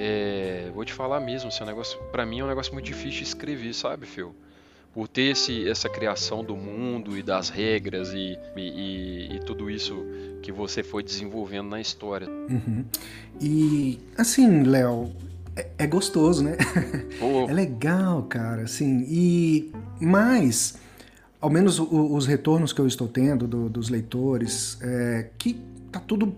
[0.00, 3.18] é, vou te falar mesmo, é um negócio, para mim é um negócio muito difícil
[3.18, 4.32] de escrever, sabe, Phil?
[4.92, 10.04] Por ter esse, essa criação do mundo e das regras e, e, e tudo isso
[10.42, 12.28] que você foi desenvolvendo na história.
[12.28, 12.84] Uhum.
[13.40, 15.12] E assim, Léo,
[15.54, 16.56] é, é, gostoso, né?
[17.20, 17.50] Oh.
[17.50, 19.04] É legal, cara, assim.
[19.08, 20.78] E mas,
[21.40, 25.98] ao menos o, os retornos que eu estou tendo do, dos leitores, é que tá
[25.98, 26.34] tudo,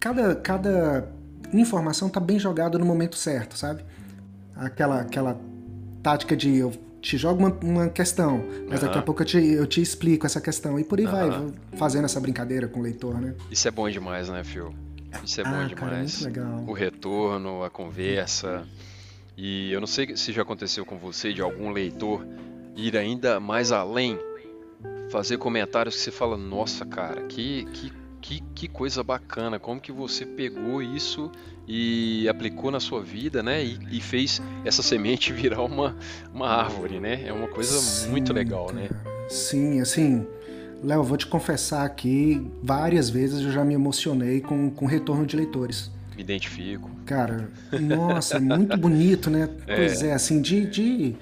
[0.00, 1.08] cada cada
[1.52, 3.84] informação tá bem jogada no momento certo, sabe?
[4.56, 5.38] Aquela aquela
[6.02, 8.86] tática de eu te jogo uma, uma questão, mas uhum.
[8.86, 10.78] daqui a pouco eu te, eu te explico essa questão.
[10.78, 11.10] E por aí uhum.
[11.10, 13.34] vai, fazendo essa brincadeira com o leitor, né?
[13.50, 14.72] Isso é bom demais, né, Phil?
[15.24, 16.24] Isso é ah, bom demais.
[16.26, 16.48] Cara.
[16.66, 18.66] O retorno, a conversa.
[19.36, 22.24] E eu não sei se já aconteceu com você de algum leitor
[22.76, 24.18] ir ainda mais além,
[25.10, 29.90] fazer comentários que você fala, nossa, cara, que, que que, que coisa bacana, como que
[29.90, 31.30] você pegou isso
[31.66, 33.64] e aplicou na sua vida, né?
[33.64, 35.96] E, e fez essa semente virar uma,
[36.34, 37.22] uma árvore, né?
[37.26, 38.88] É uma coisa Sim, muito legal, né?
[38.88, 39.04] cara.
[39.04, 39.12] né?
[39.28, 40.26] Sim, assim,
[40.82, 45.36] Léo, vou te confessar aqui, várias vezes eu já me emocionei com, com retorno de
[45.36, 45.90] leitores.
[46.16, 46.90] Me identifico.
[47.06, 47.48] Cara,
[47.80, 49.48] nossa, muito bonito, né?
[49.66, 49.76] É.
[49.76, 51.16] Pois é, assim, de, de,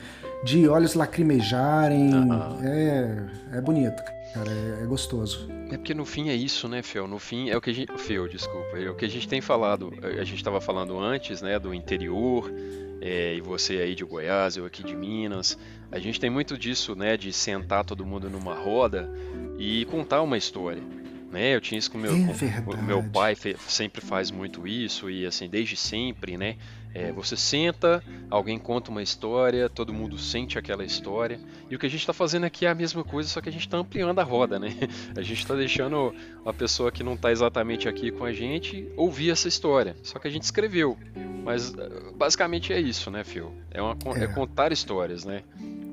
[0.45, 2.65] de olhos lacrimejarem, uh -huh.
[2.65, 4.03] é, é bonito,
[4.35, 5.60] cara, é, é gostoso.
[5.71, 7.07] É porque no fim é isso, né, Fel?
[7.07, 7.97] No fim é o que a gente.
[7.97, 8.77] Fel, desculpa.
[8.77, 9.93] É o que a gente tem falado.
[10.03, 12.53] A gente estava falando antes, né, do interior,
[13.01, 15.57] é, e você aí de Goiás, eu aqui de Minas.
[15.93, 19.11] A gente tem muito disso, né, de sentar todo mundo numa roda
[19.59, 20.83] e contar uma história.
[21.31, 21.55] Né?
[21.55, 23.37] Eu tinha isso com meu, é com, meu pai
[23.69, 26.57] sempre faz muito isso e assim desde sempre, né?
[26.93, 31.39] É, você senta, alguém conta uma história, todo mundo sente aquela história.
[31.71, 33.53] E o que a gente está fazendo aqui é a mesma coisa, só que a
[33.53, 34.71] gente está ampliando a roda, né?
[35.17, 36.13] A gente está deixando
[36.45, 39.95] a pessoa que não está exatamente aqui com a gente ouvir essa história.
[40.03, 40.99] Só que a gente escreveu.
[41.45, 41.73] Mas
[42.17, 43.53] basicamente é isso, né, Phil?
[43.71, 44.25] É, uma, é.
[44.25, 45.43] é contar histórias, né?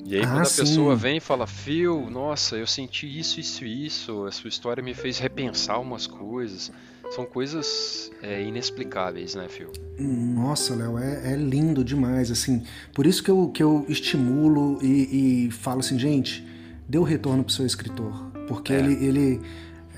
[0.07, 0.61] E aí, ah, quando a sim.
[0.61, 4.81] pessoa vem e fala, Phil, nossa, eu senti isso, isso e isso, a sua história
[4.81, 6.71] me fez repensar umas coisas.
[7.11, 9.69] São coisas é, inexplicáveis, né, Phil?
[9.99, 12.63] Nossa, Léo, é, é, lindo demais, assim.
[12.93, 16.47] Por isso que eu, que eu estimulo e, e falo assim, gente,
[16.87, 18.31] dê o retorno pro seu escritor.
[18.47, 18.79] Porque é.
[18.79, 19.41] ele, ele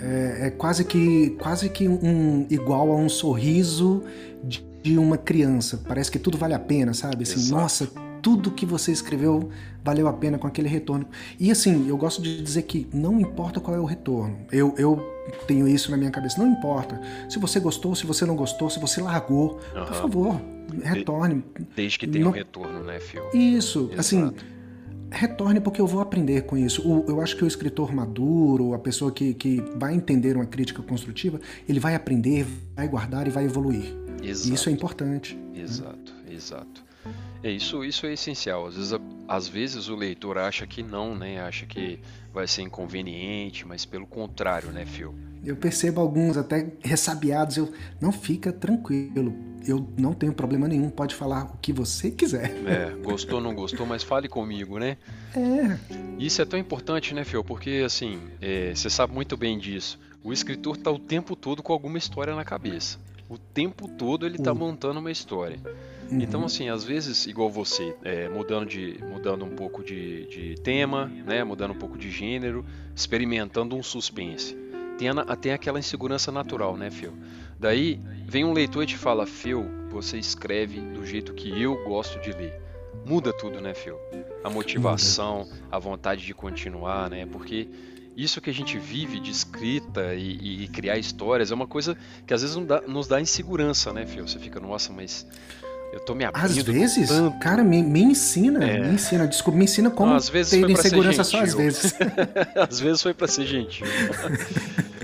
[0.01, 4.03] é, é, quase que, quase que um, igual a um sorriso
[4.43, 5.83] de, de uma criança.
[5.87, 7.21] Parece que tudo vale a pena, sabe?
[7.21, 7.61] Assim, Exato.
[7.61, 9.49] nossa, tudo que você escreveu
[9.83, 11.07] valeu a pena com aquele retorno.
[11.39, 14.37] E assim, eu gosto de dizer que não importa qual é o retorno.
[14.51, 15.01] Eu, eu
[15.47, 16.41] tenho isso na minha cabeça.
[16.41, 16.99] Não importa.
[17.29, 19.85] Se você gostou, se você não gostou, se você largou, uhum.
[19.85, 20.41] por favor,
[20.83, 21.43] retorne.
[21.75, 22.31] Desde que tenha não...
[22.31, 23.23] um retorno, né, Phil?
[23.33, 23.99] Isso, Exato.
[23.99, 24.31] assim.
[25.11, 26.87] Retorne porque eu vou aprender com isso.
[26.87, 30.83] O, eu acho que o escritor maduro, a pessoa que, que vai entender uma crítica
[30.83, 33.91] construtiva, ele vai aprender, vai guardar e vai evoluir.
[34.21, 34.49] Exato.
[34.49, 35.39] E isso é importante.
[35.55, 36.33] Exato, né?
[36.35, 36.88] exato.
[37.43, 38.67] É, isso, isso é essencial.
[38.67, 41.41] Às vezes, às vezes o leitor acha que não, né?
[41.41, 41.99] Acha que
[42.33, 45.13] vai ser inconveniente, mas pelo contrário, né, Phil?
[45.43, 47.71] Eu percebo alguns até ressabiados, eu
[48.01, 49.33] não fica tranquilo.
[49.65, 52.51] Eu não tenho problema nenhum, pode falar o que você quiser.
[52.65, 54.97] É, gostou ou não gostou, mas fale comigo, né?
[55.35, 55.77] É.
[56.17, 57.43] Isso é tão importante, né, Phil?
[57.43, 59.99] Porque assim, é, você sabe muito bem disso.
[60.23, 62.99] O escritor está o tempo todo com alguma história na cabeça.
[63.29, 65.59] O tempo todo ele está montando uma história.
[66.11, 66.19] Uhum.
[66.19, 71.05] Então, assim, às vezes, igual você, é, mudando, de, mudando um pouco de, de tema,
[71.05, 72.65] né, mudando um pouco de gênero,
[72.95, 74.57] experimentando um suspense.
[74.97, 77.13] tem, a, tem aquela insegurança natural, né, Phil?
[77.59, 82.19] Daí vem um leitor e te fala, Phil, você escreve do jeito que eu gosto
[82.21, 82.59] de ler.
[83.05, 83.97] Muda tudo, né, Phil?
[84.43, 87.25] A motivação, a vontade de continuar, né?
[87.25, 87.67] Porque
[88.15, 92.33] isso que a gente vive de escrita e, e criar histórias é uma coisa que
[92.33, 94.27] às vezes nos dá, nos dá insegurança, né, Phil?
[94.27, 95.25] Você fica, nossa, mas
[95.91, 96.45] eu tô me abrindo.
[96.45, 97.39] Às vezes, tanto.
[97.39, 98.79] cara, me, me ensina, é.
[98.79, 101.95] me ensina, desculpa, me ensina como Não, às vezes ter insegurança só às vezes.
[102.55, 103.87] às vezes foi para ser gentil.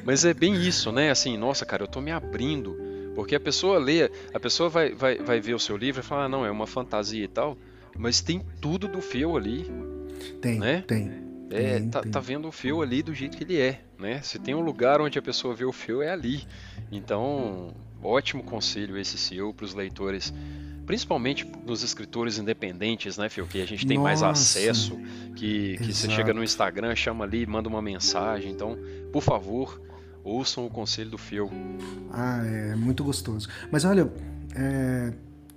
[0.03, 1.09] Mas é bem isso, né?
[1.09, 2.77] Assim, nossa, cara, eu tô me abrindo.
[3.15, 6.25] Porque a pessoa lê, a pessoa vai, vai, vai ver o seu livro e fala,
[6.25, 7.57] ah, não, é uma fantasia e tal,
[7.97, 9.71] mas tem tudo do Phil ali.
[10.41, 10.83] Tem, né?
[10.85, 11.24] tem.
[11.49, 14.21] É, tá, tá vendo o Phil ali do jeito que ele é, né?
[14.21, 16.43] Se tem um lugar onde a pessoa vê o Phil, é ali.
[16.91, 20.33] Então, ótimo conselho esse seu para os leitores
[20.85, 23.45] principalmente nos escritores independentes, né, Fio?
[23.47, 24.97] Que a gente tem Nossa, mais acesso,
[25.35, 28.51] que, que você chega no Instagram, chama ali, manda uma mensagem.
[28.51, 28.77] Então,
[29.11, 29.81] por favor,
[30.23, 31.49] ouçam o conselho do Fio.
[32.11, 33.49] Ah, é muito gostoso.
[33.71, 34.11] Mas olha,
[34.55, 35.11] é,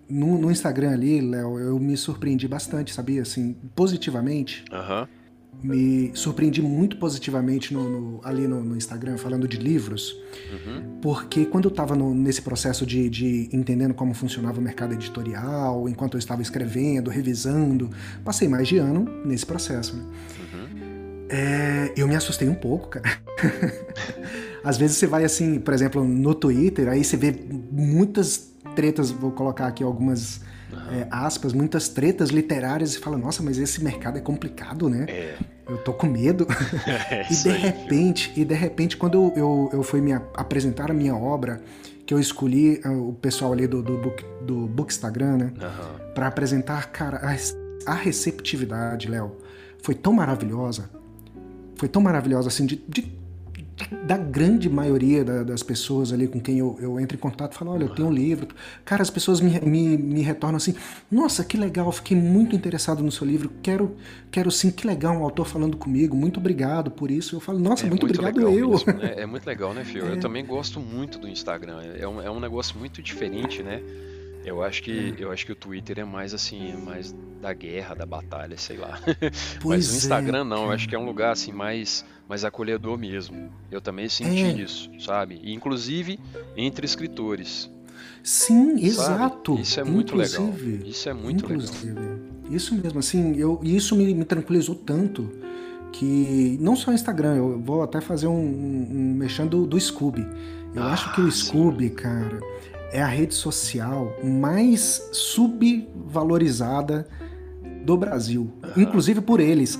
[0.08, 3.22] no, no, Instagram ali, Léo, eu me surpreendi bastante, sabia?
[3.22, 4.64] Assim, positivamente.
[4.72, 5.02] Aham.
[5.02, 5.17] Uhum
[5.62, 10.16] me surpreendi muito positivamente no, no, ali no, no, Instagram falando de livros,
[10.52, 10.98] uhum.
[11.02, 16.14] porque quando eu estava nesse processo de, de, entendendo como funcionava o mercado editorial, enquanto
[16.14, 17.90] eu estava escrevendo, revisando,
[18.24, 19.96] passei mais de ano nesse processo.
[19.96, 20.02] Né?
[20.04, 21.26] Uhum.
[21.28, 23.18] É, eu me assustei um pouco, cara.
[24.62, 27.34] Às vezes você vai assim, por exemplo, no Twitter, aí você vê
[27.70, 30.40] muitas tretas, vou colocar aqui algumas
[30.90, 35.06] é, aspas, muitas tretas literárias e fala, nossa, mas esse mercado é complicado, né?
[35.08, 35.36] É.
[35.68, 36.46] Eu tô com medo.
[37.10, 41.14] É, e de repente, e de repente, quando eu, eu fui me apresentar a minha
[41.14, 41.60] obra,
[42.06, 45.52] que eu escolhi ah, o pessoal ali do, do, book, do book Instagram, né?
[45.60, 46.12] Uhum.
[46.14, 49.36] para apresentar, cara, a, a receptividade, Léo,
[49.82, 50.90] foi tão maravilhosa.
[51.76, 53.17] Foi tão maravilhosa, assim, de, de
[54.04, 57.74] da grande maioria da, das pessoas ali com quem eu, eu entro em contato, falam,
[57.74, 58.48] olha, eu tenho um livro.
[58.84, 60.74] Cara, as pessoas me, me, me retornam assim,
[61.10, 63.96] nossa, que legal, fiquei muito interessado no seu livro, quero,
[64.30, 67.36] quero sim, que legal um autor falando comigo, muito obrigado por isso.
[67.36, 68.78] Eu falo, nossa, é muito, muito obrigado eu.
[69.00, 70.06] É, é, muito legal, né, Fio?
[70.06, 70.12] É.
[70.12, 73.80] Eu também gosto muito do Instagram, é um, é um negócio muito diferente, né?
[74.48, 78.06] Eu acho que eu acho que o Twitter é mais assim, mais da guerra, da
[78.06, 78.98] batalha, sei lá.
[79.64, 82.98] Mas o Instagram é, não, eu acho que é um lugar assim mais mais acolhedor
[82.98, 83.50] mesmo.
[83.70, 84.52] Eu também senti é.
[84.52, 85.40] isso, sabe?
[85.42, 86.18] E, inclusive
[86.56, 87.70] entre escritores.
[88.22, 88.86] Sim, sabe?
[88.86, 89.58] exato.
[89.58, 90.54] Isso é muito legal.
[90.84, 91.92] Isso é muito inclusive.
[91.92, 92.18] legal.
[92.50, 95.30] Isso mesmo, assim, eu, isso me, me tranquilizou tanto
[95.92, 99.80] que não só o Instagram, eu vou até fazer um, um, um mexendo do, do
[99.80, 100.26] Scooby.
[100.74, 101.94] Eu ah, acho que o Scooby, sim.
[101.94, 102.40] cara,
[102.92, 107.06] é a rede social mais subvalorizada
[107.88, 108.82] do Brasil, uhum.
[108.82, 109.78] inclusive por eles.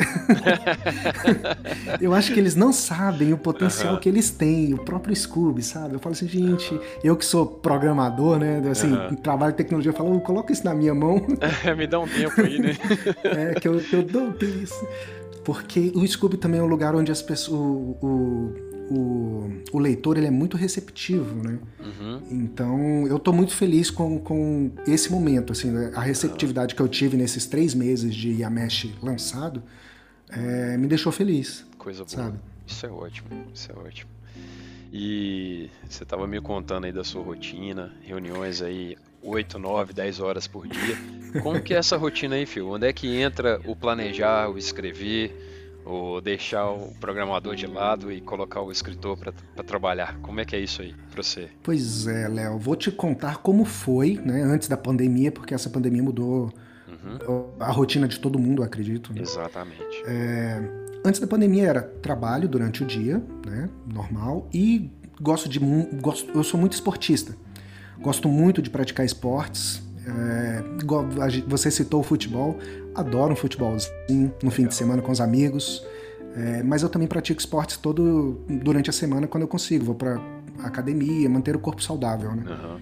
[2.01, 4.01] eu acho que eles não sabem o potencial uhum.
[4.01, 5.94] que eles têm, o próprio Scooby, sabe?
[5.94, 6.81] Eu falo assim, gente, uhum.
[7.05, 10.94] eu que sou programador, né, assim, trabalho em tecnologia, eu falo, coloca isso na minha
[10.94, 11.21] mão.
[11.77, 12.77] Me dá um tempo aí, né?
[13.25, 14.87] é, que eu, que eu dou isso.
[15.44, 20.16] Porque o Scooby também é um lugar onde as pessoas, o, o o, o leitor
[20.16, 21.59] ele é muito receptivo, né?
[21.81, 22.22] Uhum.
[22.31, 25.92] Então eu estou muito feliz com, com esse momento, assim, né?
[25.94, 29.62] a receptividade que eu tive nesses três meses de Yamesh lançado
[30.31, 31.66] é, me deixou feliz.
[31.79, 32.09] Coisa boa.
[32.09, 32.38] Sabe?
[32.66, 34.11] Isso é ótimo, isso é ótimo.
[34.92, 40.46] E você estava me contando aí da sua rotina, reuniões aí 8, 9, 10 horas
[40.46, 40.96] por dia.
[41.42, 42.70] Como que é essa rotina aí, Fio?
[42.70, 45.47] Onde é que entra o planejar, o escrever?
[45.88, 50.18] Ou deixar o programador de lado e colocar o escritor para trabalhar?
[50.20, 51.48] Como é que é isso aí para você?
[51.62, 56.03] Pois é, Léo, vou te contar como foi, né, antes da pandemia, porque essa pandemia
[56.03, 56.53] mudou
[56.87, 57.48] uhum.
[57.59, 59.12] a rotina de todo mundo, acredito.
[59.14, 59.22] Né?
[59.22, 60.03] Exatamente.
[60.05, 60.61] É,
[61.05, 65.59] antes da pandemia era trabalho durante o dia, né, normal, e gosto de
[66.01, 67.35] gosto, eu sou muito esportista.
[67.98, 70.64] Gosto muito de praticar esportes, é,
[71.47, 72.57] você citou o futebol,
[72.94, 75.85] adoro um futebolzinho no fim de semana com os amigos,
[76.37, 79.85] é, mas eu também pratico esportes todo durante a semana quando eu consigo.
[79.85, 80.21] Vou para
[80.62, 82.44] academia, manter o corpo saudável, né?
[82.47, 82.81] Uhum.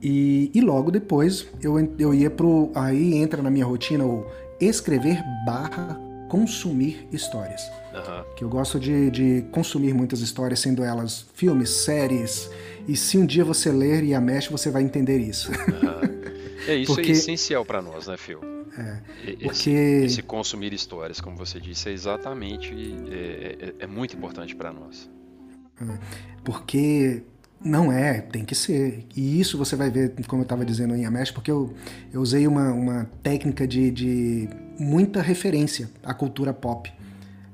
[0.00, 2.70] E, e, logo depois eu, eu ia pro.
[2.74, 4.26] Aí entra na minha rotina o
[4.60, 7.60] escrever barra consumir histórias.
[7.94, 8.24] Uhum.
[8.36, 12.50] Que eu gosto de, de consumir muitas histórias, sendo elas filmes, séries.
[12.88, 15.50] E se um dia você ler e a mexe, você vai entender isso.
[15.50, 16.21] Uhum.
[16.66, 17.10] É isso porque...
[17.10, 18.40] é essencial para nós, né, Phil?
[18.76, 19.70] É, esse, porque...
[19.70, 22.72] esse, consumir histórias, como você disse, é exatamente
[23.10, 25.10] é, é, é muito importante para nós.
[25.80, 25.98] É,
[26.42, 27.22] porque
[27.64, 29.06] não é, tem que ser.
[29.16, 31.72] E isso você vai ver, como eu estava dizendo em Amesh, porque eu,
[32.12, 34.48] eu usei uma, uma técnica de, de
[34.78, 36.92] muita referência à cultura pop.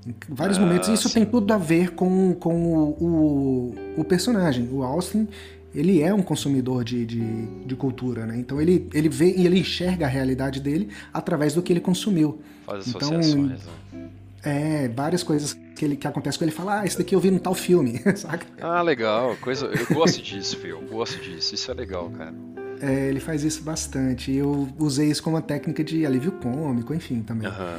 [0.06, 0.88] Em vários Ah, momentos.
[0.88, 1.14] Isso sim.
[1.14, 4.68] tem tudo a ver com, com o, o, o personagem.
[4.72, 5.28] O Austin,
[5.74, 8.36] ele é um consumidor de, de, de cultura, né?
[8.38, 12.40] Então ele, ele vê e ele enxerga a realidade dele através do que ele consumiu.
[12.64, 13.60] Faz Então, associações.
[13.92, 14.08] né?
[14.42, 16.52] É, várias coisas que, ele, que acontecem com ele.
[16.52, 18.46] Fala, ah, esse daqui eu vi no tal filme, saca?
[18.60, 19.36] Ah, legal.
[19.40, 19.66] Coisa...
[19.66, 20.80] Eu gosto disso, Phil.
[20.80, 21.54] Eu gosto disso.
[21.54, 22.32] Isso é legal, cara.
[22.80, 24.32] É, ele faz isso bastante.
[24.32, 27.48] Eu usei isso como uma técnica de alívio cômico, enfim, também.
[27.48, 27.78] Aham.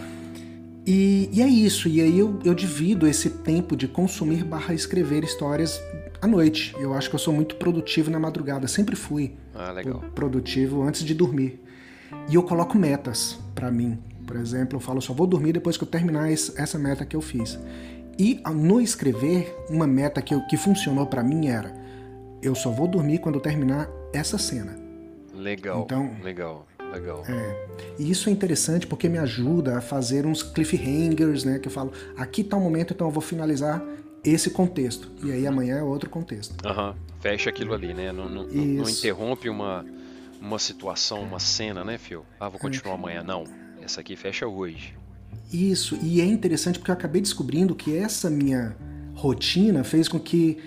[0.86, 5.24] E, e é isso, e aí eu, eu divido esse tempo de consumir barra escrever
[5.24, 5.80] histórias
[6.22, 6.76] à noite.
[6.80, 9.74] Eu acho que eu sou muito produtivo na madrugada, sempre fui Ah,
[10.16, 11.62] produtivo antes de dormir.
[12.30, 13.98] E eu coloco metas pra mim.
[14.26, 17.22] Por exemplo, eu falo, só vou dormir depois que eu terminar essa meta que eu
[17.22, 17.58] fiz.
[18.18, 21.74] E a- no escrever, uma meta que, eu- que funcionou pra mim era:
[22.42, 24.78] eu só vou dormir quando eu terminar essa cena.
[25.34, 25.82] Legal.
[25.84, 26.66] Então- Legal.
[26.92, 27.24] Legal.
[28.00, 31.60] E isso é interessante porque me ajuda a fazer uns cliffhangers, né?
[31.60, 33.80] Que eu falo, aqui tá o momento, então eu vou finalizar
[34.24, 35.10] esse contexto.
[35.24, 36.56] E aí amanhã é outro contexto.
[36.66, 36.96] Aham.
[37.20, 38.12] Fecha aquilo ali, né?
[38.12, 39.86] Não, não, não- interrompe uma,
[40.40, 42.26] uma situação, uma cena, né, Phil?
[42.40, 43.24] Ah, vou continuar amanhã.
[43.24, 43.44] Não.
[43.82, 44.96] Essa aqui fecha hoje.
[45.52, 48.76] Isso, e é interessante porque eu acabei descobrindo que essa minha
[49.16, 50.60] rotina fez com que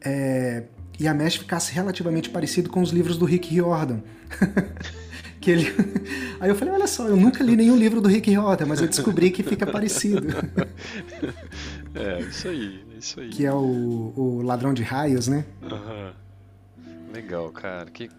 [0.00, 0.64] é,
[1.00, 4.00] Yamesh ficasse relativamente parecido com os livros do Rick Riordan.
[5.40, 5.66] que ele...
[6.40, 8.88] Aí eu falei, olha só, eu nunca li nenhum livro do Rick Riordan, mas eu
[8.88, 10.26] descobri que fica parecido.
[11.94, 12.84] É, isso aí.
[12.98, 13.30] Isso aí.
[13.30, 15.44] que é o, o Ladrão de Raios, né?
[15.62, 16.14] Aham.
[17.12, 17.90] Legal, cara.
[17.90, 18.10] Que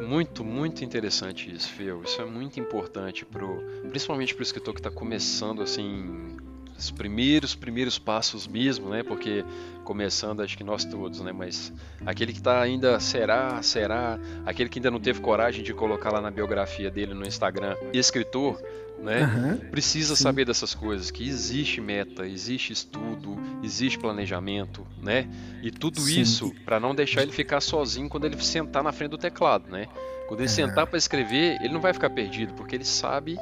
[0.00, 2.02] muito, muito interessante isso, Phil.
[2.04, 6.36] Isso é muito importante pro, principalmente pro escritor que está começando assim
[6.78, 9.02] os primeiros primeiros passos mesmo, né?
[9.02, 9.44] Porque
[9.84, 11.32] começando acho que nós todos, né?
[11.32, 11.72] Mas
[12.04, 16.20] aquele que está ainda será, será, aquele que ainda não teve coragem de colocar lá
[16.20, 18.60] na biografia dele no Instagram, escritor,
[18.98, 19.22] né?
[19.22, 19.60] Aham.
[19.70, 20.24] precisa Sim.
[20.24, 25.28] saber dessas coisas, que existe meta, existe estudo, existe planejamento, né?
[25.62, 26.20] E tudo Sim.
[26.20, 29.86] isso para não deixar ele ficar sozinho quando ele sentar na frente do teclado, né?
[30.28, 33.36] Quando ele sentar para escrever, ele não vai ficar perdido, porque ele sabe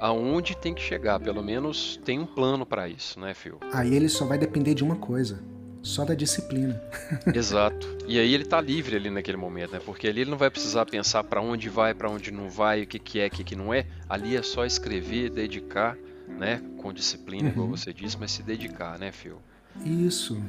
[0.00, 3.58] aonde tem que chegar, pelo menos tem um plano para isso, né, Phil?
[3.72, 5.40] Aí ele só vai depender de uma coisa,
[5.82, 6.80] só da disciplina.
[7.34, 7.96] Exato.
[8.06, 9.80] E aí ele tá livre ali naquele momento, né?
[9.84, 12.86] Porque ali ele não vai precisar pensar para onde vai, para onde não vai, o
[12.86, 13.86] que que é, o que que não é.
[14.08, 15.96] Ali é só escrever, dedicar,
[16.28, 16.60] né?
[16.78, 19.36] Com disciplina, igual você disse, mas se dedicar, né, Phil?
[19.84, 20.40] Isso.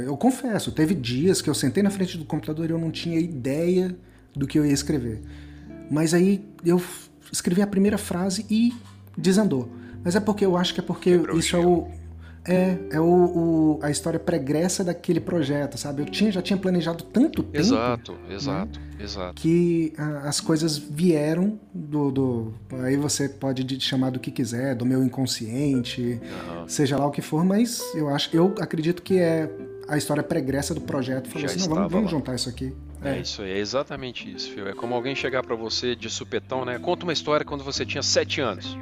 [0.00, 2.90] É, Eu confesso, teve dias que eu sentei na frente do computador e eu não
[2.90, 3.96] tinha ideia
[4.34, 5.22] do que eu ia escrever.
[5.90, 6.80] Mas aí eu
[7.32, 8.72] escrevi a primeira frase e
[9.16, 9.68] desandou.
[10.04, 11.88] Mas é porque eu acho que é porque Quebrou isso é o.
[12.48, 16.02] É, é o, o- a história pregressa daquele projeto, sabe?
[16.02, 19.34] Eu tinha, já tinha planejado tanto tempo Exato, exato, exato.
[19.34, 22.54] que ah, as coisas vieram do, do.
[22.84, 26.68] Aí você pode de- chamar do que quiser, do meu inconsciente, Aham.
[26.68, 29.50] seja lá o que for, mas eu acho, eu acredito que é
[29.88, 31.28] a história pregressa do projeto.
[31.28, 32.72] Falou Já assim, não, vamos, vamos juntar isso aqui.
[33.02, 34.68] É isso aí, é exatamente isso, Phil.
[34.68, 36.78] É como alguém chegar pra você de supetão, né?
[36.78, 38.78] Conta uma história quando você tinha 7 anos.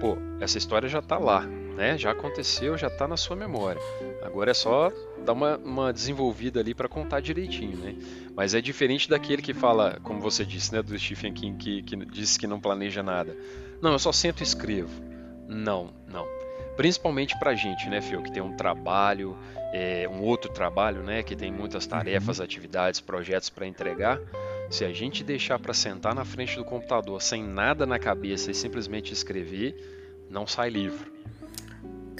[0.00, 1.98] Pô, essa história já tá lá, né?
[1.98, 3.80] Já aconteceu, já tá na sua memória.
[4.22, 4.90] Agora é só
[5.24, 7.94] dar uma, uma desenvolvida ali pra contar direitinho, né?
[8.34, 10.82] Mas é diferente daquele que fala, como você disse, né?
[10.82, 13.36] Do Stephen King que, que disse que não planeja nada.
[13.82, 15.02] Não, eu só sento e escrevo.
[15.46, 16.26] Não, não.
[16.76, 19.36] Principalmente pra gente, né, Phil, que tem um trabalho,
[19.70, 24.18] é, um outro trabalho, né, que tem muitas tarefas, atividades, projetos para entregar.
[24.70, 28.54] Se a gente deixar para sentar na frente do computador sem nada na cabeça e
[28.54, 29.74] simplesmente escrever,
[30.30, 31.12] não sai livro.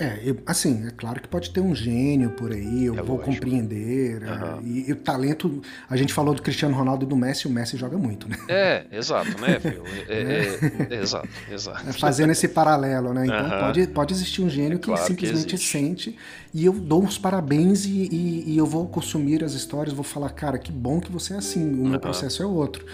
[0.00, 3.18] É, eu- assim, é claro que pode ter um gênio por aí, eu É vou
[3.18, 3.34] lógico.
[3.34, 4.22] compreender.
[4.22, 4.62] é, Aham.
[4.64, 7.76] e, e o talento, a gente falou do Cristiano Ronaldo e do Messi, o Messi
[7.76, 8.36] joga muito, né?
[8.48, 9.84] É, exato, né, Phil?
[10.08, 10.58] É,
[10.90, 11.92] é- é- exato, exato.
[11.98, 13.26] Fazendo esse paralelo, né?
[13.26, 13.58] Então Aham.
[13.66, 15.70] pode, pode existir um gênio que Claro que simplesmente existe.
[15.70, 16.18] sente
[16.54, 20.30] e eu dou os parabéns e, e- e eu vou consumir as histórias, vou falar,
[20.30, 21.98] cara, que bom que você é assim, o meu Aham.
[22.00, 22.84] processo é outro.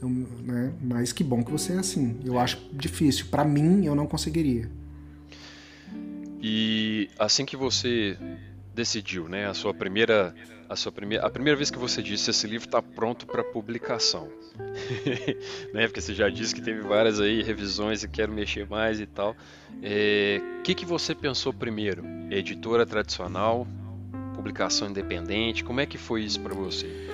[0.00, 0.72] Eu, né?
[0.80, 2.18] Mas que bom que você é assim.
[2.24, 3.26] Eu acho difícil.
[3.30, 4.70] Pra mim, eu não conseguiria.
[6.40, 8.16] E assim que você
[8.74, 10.34] decidiu, né, a sua primeira,
[10.68, 14.28] a sua primeira, a primeira vez que você disse esse livro está pronto para publicação,
[15.74, 19.06] né, porque você já disse que teve várias aí revisões e quero mexer mais e
[19.06, 19.36] tal.
[19.72, 22.04] O que que você pensou primeiro?
[22.30, 23.66] Editora tradicional,
[24.34, 25.62] publicação independente?
[25.62, 27.10] Como é que foi isso para você?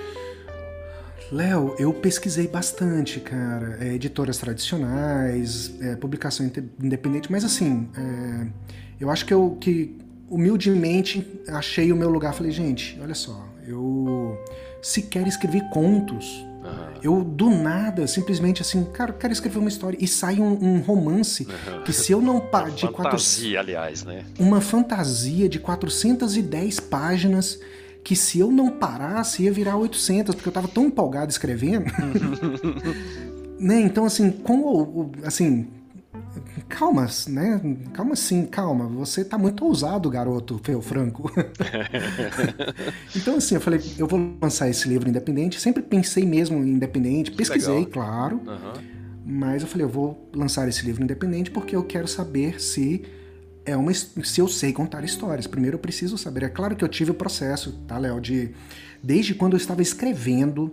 [1.31, 3.79] Léo, eu pesquisei bastante, cara.
[3.81, 6.47] É, editoras tradicionais, é, publicação
[6.81, 8.47] independente, mas assim, é,
[9.01, 9.97] eu acho que eu que
[10.29, 12.35] humildemente achei o meu lugar.
[12.35, 14.39] Falei, gente, olha só, eu
[14.83, 16.45] se quer escrever contos.
[17.03, 19.97] Eu, do nada, simplesmente assim, cara, eu quero escrever uma história.
[20.01, 21.47] E sai um, um romance
[21.85, 22.41] que se eu não...
[22.51, 24.25] Pa, de fantasia, quatro, aliás, né?
[24.39, 27.61] Uma fantasia de 410 páginas
[28.03, 31.85] que se eu não parasse ia virar 800, porque eu tava tão empolgado escrevendo.
[33.59, 33.81] né?
[33.81, 35.13] Então, assim, com o...
[35.25, 35.69] Assim,
[36.63, 37.61] calma, né?
[37.93, 38.87] Calma sim, calma.
[38.89, 41.31] Você tá muito ousado, garoto, Feu Franco.
[43.15, 45.61] então, assim, eu falei, eu vou lançar esse livro independente.
[45.61, 47.31] Sempre pensei mesmo em independente.
[47.31, 47.91] Pesquisei, Legal.
[47.91, 48.37] claro.
[48.47, 48.97] Uhum.
[49.25, 53.05] Mas eu falei, eu vou lançar esse livro independente porque eu quero saber se
[53.65, 55.47] é uma se eu sei contar histórias.
[55.47, 56.45] Primeiro eu preciso saber.
[56.45, 58.51] É claro que eu tive o processo, tá, Léo, de
[59.03, 60.73] desde quando eu estava escrevendo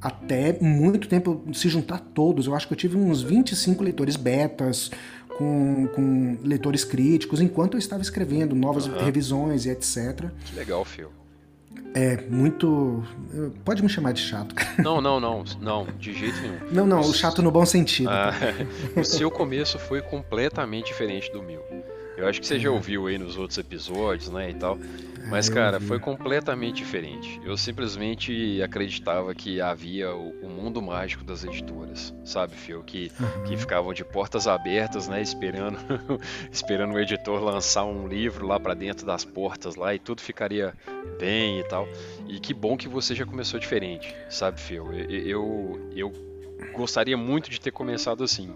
[0.00, 2.46] até muito tempo se juntar todos.
[2.46, 4.90] Eu acho que eu tive uns 25 leitores betas,
[5.36, 8.98] com, com leitores críticos, enquanto eu estava escrevendo novas uhum.
[8.98, 10.30] revisões e etc.
[10.44, 11.10] Que legal, Phil.
[11.94, 13.02] É, muito.
[13.64, 14.54] Pode me chamar de chato.
[14.78, 16.58] Não, não, não, não, de jeito nenhum.
[16.70, 18.10] Não, não, o chato no bom sentido.
[18.10, 18.32] Ah,
[18.94, 21.64] o seu começo foi completamente diferente do meu.
[22.16, 24.78] Eu acho que você já ouviu aí nos outros episódios, né, e tal.
[25.28, 27.40] Mas, cara, foi completamente diferente.
[27.44, 32.82] Eu simplesmente acreditava que havia o, o mundo mágico das editoras, sabe, Phil?
[32.84, 33.44] Que, uhum.
[33.44, 35.78] que ficavam de portas abertas, né, esperando,
[36.50, 40.74] esperando o editor lançar um livro lá para dentro das portas lá e tudo ficaria
[41.18, 41.88] bem e tal.
[42.28, 44.92] E que bom que você já começou diferente, sabe, Phil?
[44.92, 46.12] Eu, eu, eu
[46.72, 48.54] gostaria muito de ter começado assim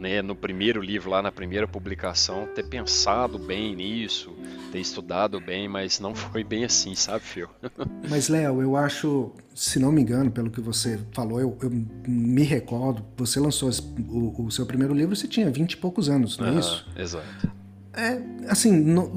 [0.00, 4.34] né, no primeiro livro, lá na primeira publicação, ter pensado bem nisso,
[4.72, 7.48] ter estudado bem, mas não foi bem assim, sabe, Phil?
[8.08, 11.70] mas, Léo, eu acho, se não me engano, pelo que você falou, eu, eu
[12.08, 13.70] me recordo, você lançou
[14.08, 16.86] o, o, seu primeiro livro, você tinha 20 e poucos anos, não é isso?
[16.96, 17.52] Exato.
[17.92, 19.12] É, assim, no,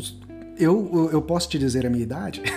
[0.57, 2.41] eu, eu posso te dizer a minha idade?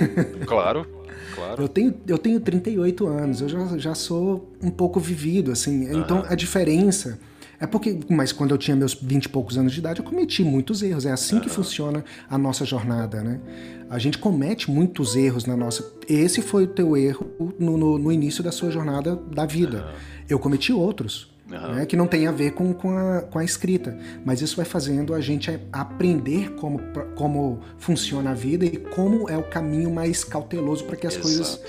[0.46, 0.86] Claro.
[1.34, 1.62] Claro.
[1.62, 5.90] Eu tenho, eu tenho 38 anos, eu já, já sou um pouco vivido, assim.
[5.94, 7.18] Então, a diferença
[7.58, 10.44] é porque, mas quando eu tinha meus 20 e poucos anos de idade, eu cometi
[10.44, 11.06] muitos erros.
[11.06, 13.40] É assim que funciona a nossa jornada, né?
[13.88, 15.84] A gente comete muitos erros na nossa.
[16.08, 19.88] Esse foi o teu erro no, no, no início da sua jornada da vida.
[20.28, 21.34] Eu cometi outros.
[21.48, 21.74] Uhum.
[21.74, 24.64] Né, que não tem a ver com, com, a, com a escrita, mas isso vai
[24.64, 26.80] fazendo a gente aprender como,
[27.14, 31.28] como funciona a vida e como é o caminho mais cauteloso para que as Exato.
[31.28, 31.60] coisas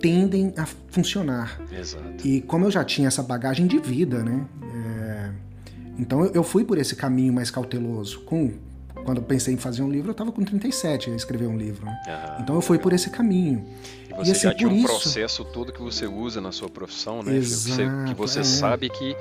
[0.00, 1.60] tendem a funcionar.
[1.70, 2.26] Exato.
[2.26, 4.46] E como eu já tinha essa bagagem de vida, né?
[4.74, 5.30] É...
[5.98, 8.20] Então eu fui por esse caminho mais cauteloso.
[8.20, 8.52] Com...
[9.04, 11.86] Quando eu pensei em fazer um livro, eu estava com 37 a escrever um livro.
[11.86, 12.02] Né?
[12.06, 13.64] Ah, então eu fui por esse caminho.
[14.08, 14.86] E você e, assim, já tinha um isso...
[14.86, 17.34] processo todo que você usa na sua profissão, né?
[17.36, 18.44] Exato, que você, é.
[18.44, 19.16] sabe que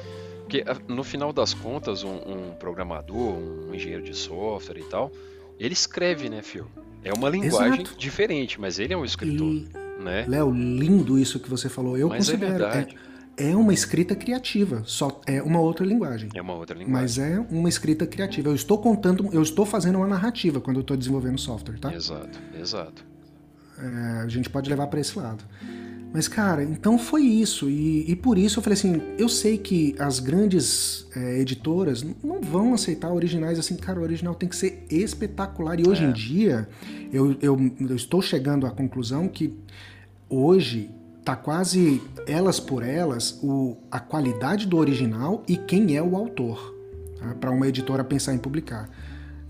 [0.50, 5.12] porque ah, no final das contas, um, um, programador, um engenheiro de software e tal,
[5.60, 6.66] ele escreve, né, Phil?
[7.04, 7.98] É uma linguagem Exato.
[7.98, 9.48] diferente, mas ele é um escritor.
[9.48, 10.26] E né?
[10.28, 11.98] Léo, lindo isso que você falou.
[11.98, 12.64] Eu Mas é considero.
[12.66, 12.88] É,
[13.38, 16.30] é, é, uma escrita criativa, só é uma outra linguagem.
[16.34, 17.02] É uma outra linguagem.
[17.02, 18.50] Mas é uma escrita criativa.
[18.50, 21.94] Eu estou contando, eu estou fazendo uma narrativa quando eu estou desenvolvendo software, tá?
[21.94, 23.06] Exato, exato.
[23.78, 25.44] É, a gente pode levar para esse lado.
[26.12, 27.70] Mas, cara, então foi isso.
[27.70, 32.42] E, e, por isso eu falei assim: eu sei que as grandes é, editoras não
[32.42, 35.80] vão aceitar originais assim, cara, o original tem que ser espetacular.
[35.80, 36.08] E hoje é.
[36.08, 36.68] em dia,
[37.14, 39.56] eu, eu, eu, estou chegando à conclusão que
[40.28, 40.90] hoje
[41.24, 46.76] tá quase elas por elas o, a qualidade do original e quem é o autor.
[47.20, 47.36] Tá?
[47.36, 48.90] Para uma editora pensar em publicar.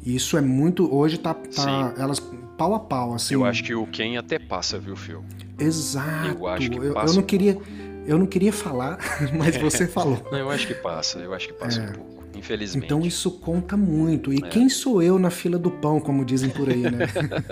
[0.05, 0.93] Isso é muito.
[0.93, 2.21] Hoje tá, tá elas
[2.59, 3.33] pau a pau, assim.
[3.33, 5.23] Eu acho que o quem até passa, viu, Phil?
[5.57, 6.37] Exato.
[6.37, 7.13] Eu acho que eu, passa.
[7.13, 7.57] Eu não queria,
[8.05, 8.99] eu não queria falar,
[9.33, 10.21] mas você falou.
[10.29, 11.19] não, eu acho que passa.
[11.19, 11.89] Eu acho que passa é.
[11.89, 12.19] um pouco.
[12.35, 12.85] Infelizmente.
[12.85, 14.33] Então isso conta muito.
[14.33, 14.49] E é.
[14.49, 17.07] quem sou eu na fila do pão, como dizem por aí, né?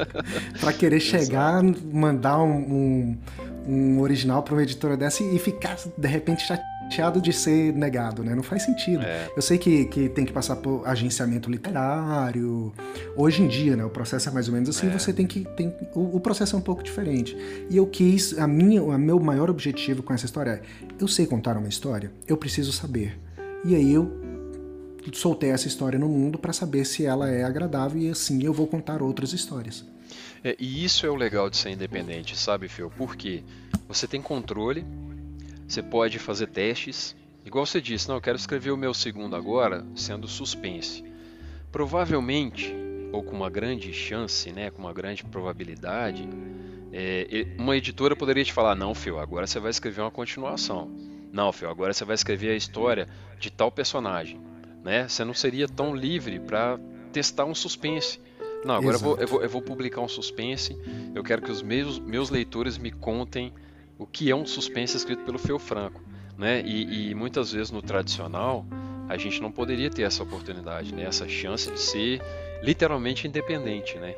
[0.60, 3.18] para querer chegar, mandar um, um,
[3.68, 8.24] um original para uma editora dessa e ficar de repente chateado chateado de ser negado,
[8.24, 8.34] né?
[8.34, 9.04] Não faz sentido.
[9.04, 9.30] É.
[9.36, 12.74] Eu sei que, que tem que passar por agenciamento literário.
[13.16, 13.84] Hoje em dia, né?
[13.84, 14.88] O processo é mais ou menos assim.
[14.88, 14.90] É.
[14.92, 17.38] Você tem que tem o, o, processo é um pouco diferente.
[17.70, 20.62] E eu quis a minha, o meu maior objetivo com essa história é:
[21.00, 23.20] eu sei contar uma história, eu preciso saber.
[23.66, 24.26] E aí eu
[25.14, 28.68] soltei essa história no mundo para saber se ela é agradável e assim eu vou
[28.68, 29.86] contar outras histórias.
[30.44, 32.92] É, e isso é o legal de ser independente, sabe, Phil?
[32.96, 33.44] Porque
[33.88, 34.86] você tem controle
[35.68, 37.15] você pode fazer testes.
[37.45, 41.03] Igual você disse, não, eu quero escrever o meu segundo agora, sendo suspense.
[41.72, 42.74] Provavelmente,
[43.11, 46.28] ou com uma grande chance, né, com uma grande probabilidade,
[46.91, 50.89] é, uma editora poderia te falar: não, Phil, agora você vai escrever uma continuação.
[51.32, 53.07] Não, Phil, agora você vai escrever a história
[53.39, 54.39] de tal personagem.
[54.84, 55.07] Né?
[55.07, 56.80] Você não seria tão livre para
[57.11, 58.20] testar um suspense.
[58.63, 60.78] Não, agora eu vou, eu vou, eu, vou, publicar um suspense.
[61.13, 63.53] Eu quero que os meus, meus leitores me contem
[63.98, 66.02] o que é um suspense escrito pelo Feu Franco.
[66.38, 66.62] né?
[66.64, 68.66] E, e, muitas vezes no tradicional
[69.10, 71.04] a gente não poderia ter essa oportunidade, né?
[71.04, 72.22] Essa chance de ser
[72.62, 74.14] literalmente independente, né?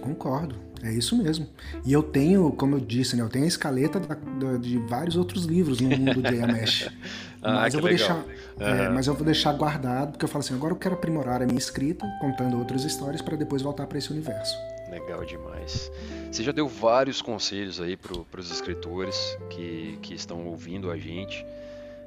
[0.00, 1.48] Concordo, é isso mesmo.
[1.84, 5.16] E eu tenho, como eu disse, né, eu tenho a escaleta da, da, de vários
[5.16, 6.88] outros livros no mundo de Amesh.
[7.42, 8.22] ah, mas eu vou legal.
[8.22, 8.84] deixar, uhum.
[8.84, 11.46] é, mas eu vou deixar guardado porque eu falo assim, agora eu quero aprimorar a
[11.46, 14.56] minha escrita, contando outras histórias para depois voltar para esse universo.
[14.94, 15.90] Legal demais.
[16.30, 21.44] Você já deu vários conselhos aí para os escritores que, que estão ouvindo a gente,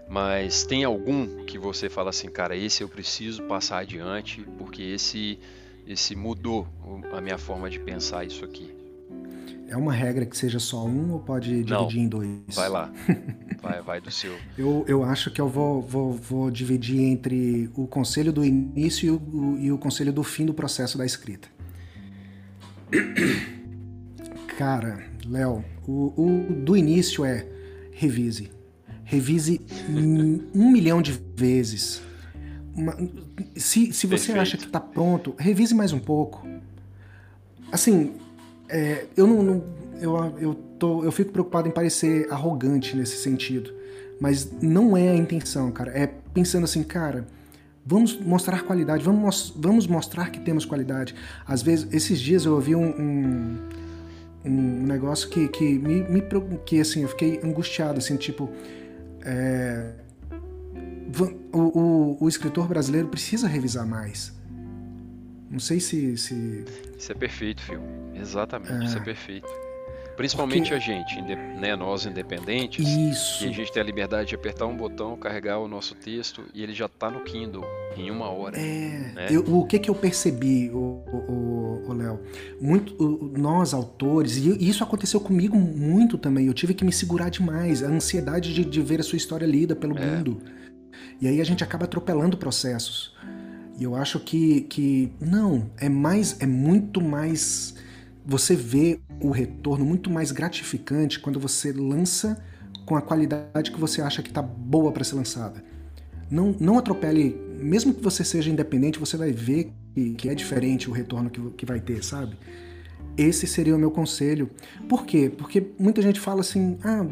[0.08, 5.38] mas tem algum que você fala assim, cara, esse eu preciso passar adiante porque esse
[5.86, 6.68] esse mudou
[7.14, 8.74] a minha forma de pensar isso aqui?
[9.68, 12.56] É uma regra que seja só um ou pode dividir Não, em dois?
[12.56, 12.92] Vai lá.
[13.62, 14.34] vai, vai do seu.
[14.58, 19.12] Eu, eu acho que eu vou, vou, vou dividir entre o conselho do início e
[19.12, 21.57] o, e o conselho do fim do processo da escrita.
[24.58, 27.46] Cara, Léo, o, o do início é
[27.92, 28.52] revise.
[29.04, 29.62] Revise
[30.56, 32.02] um milhão de vezes
[32.78, 32.96] uma,
[33.56, 34.40] se, se você Perfeito.
[34.40, 36.48] acha que está pronto, revise mais um pouco.
[37.72, 38.14] Assim,
[38.70, 39.64] é, eu não, não,
[40.00, 43.74] eu, eu, tô, eu fico preocupado em parecer arrogante nesse sentido,
[44.22, 45.92] mas não é a intenção, cara.
[45.92, 47.26] É pensando assim, cara,
[47.88, 51.16] vamos mostrar qualidade, vamos, vamos mostrar que temos qualidade.
[51.46, 53.58] Às vezes, esses dias eu ouvi um, um,
[54.44, 56.22] um negócio que, que me, me
[56.66, 58.52] que assim, eu fiquei angustiado, assim, tipo,
[59.22, 59.94] é,
[61.54, 64.36] o, o, o, escritor brasileiro precisa revisar mais.
[65.50, 66.18] Não sei se.
[66.18, 66.66] se...
[66.98, 67.80] Isso é perfeito, Phil.
[68.14, 68.86] Exatamente, é...
[68.86, 69.67] isso é perfeito.
[70.18, 70.74] Principalmente Porque...
[70.74, 73.40] a gente, né, nós independentes, Isso.
[73.40, 76.64] que a gente tem a liberdade de apertar um botão, carregar o nosso texto e
[76.64, 77.64] ele já está no Kindle
[77.96, 78.58] em uma hora.
[78.58, 79.12] É.
[79.14, 79.28] Né?
[79.30, 82.20] Eu, o que que eu percebi, o, Léo?
[82.60, 86.48] Muito, o, nós autores e isso aconteceu comigo muito também.
[86.48, 89.76] Eu tive que me segurar demais, a ansiedade de, de ver a sua história lida
[89.76, 90.04] pelo é.
[90.04, 90.42] mundo.
[91.22, 93.16] E aí a gente acaba atropelando processos.
[93.80, 97.76] E eu acho que, que não, é mais, é muito mais.
[98.28, 102.38] Você vê o retorno muito mais gratificante quando você lança
[102.86, 105.64] com a qualidade que você acha que está boa para ser lançada.
[106.30, 110.90] Não, não atropele, mesmo que você seja independente, você vai ver que, que é diferente
[110.90, 112.38] o retorno que, que vai ter, sabe?
[113.18, 114.50] Esse seria o meu conselho.
[114.90, 115.32] Por quê?
[115.36, 117.06] Porque muita gente fala assim: ah,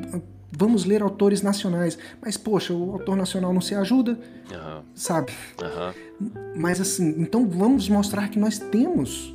[0.51, 1.97] vamos ler autores nacionais.
[2.21, 4.19] Mas, poxa, o autor nacional não se ajuda,
[4.51, 4.81] uhum.
[4.93, 5.31] sabe?
[5.61, 6.29] Uhum.
[6.57, 9.33] Mas, assim, então vamos mostrar que nós temos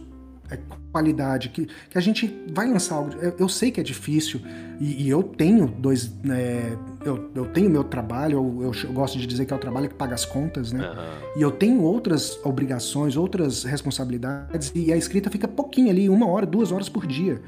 [0.51, 0.59] é,
[0.91, 3.13] qualidade, que, que a gente vai lançar algo.
[3.21, 4.41] Eu, eu sei que é difícil,
[4.81, 6.13] e, e eu tenho dois.
[6.29, 9.89] É, eu, eu tenho meu trabalho, eu, eu, gosto de dizer que é o trabalho
[9.89, 10.89] que paga as contas, né?
[10.89, 11.39] Uhum.
[11.39, 16.47] E eu tenho outras obrigações, outras responsabilidades, e a escrita fica pouquinho ali, uma hora,
[16.47, 17.41] duas horas por dia.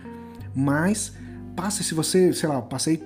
[0.55, 1.13] Mas
[1.57, 3.03] passa, se você, sei lá, passei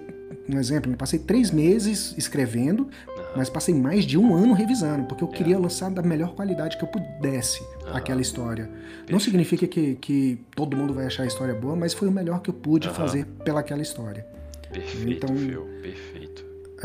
[0.48, 2.88] um exemplo, eu passei três meses escrevendo.
[3.36, 5.58] Mas passei mais de um ano revisando, porque eu queria é.
[5.58, 7.94] lançar da melhor qualidade que eu pudesse uhum.
[7.94, 8.68] aquela história.
[9.10, 12.40] Não significa que, que todo mundo vai achar a história boa, mas foi o melhor
[12.40, 12.94] que eu pude uhum.
[12.94, 14.26] fazer pelaquela história.
[14.72, 15.34] Perfeito, então,
[15.82, 16.25] perfeito.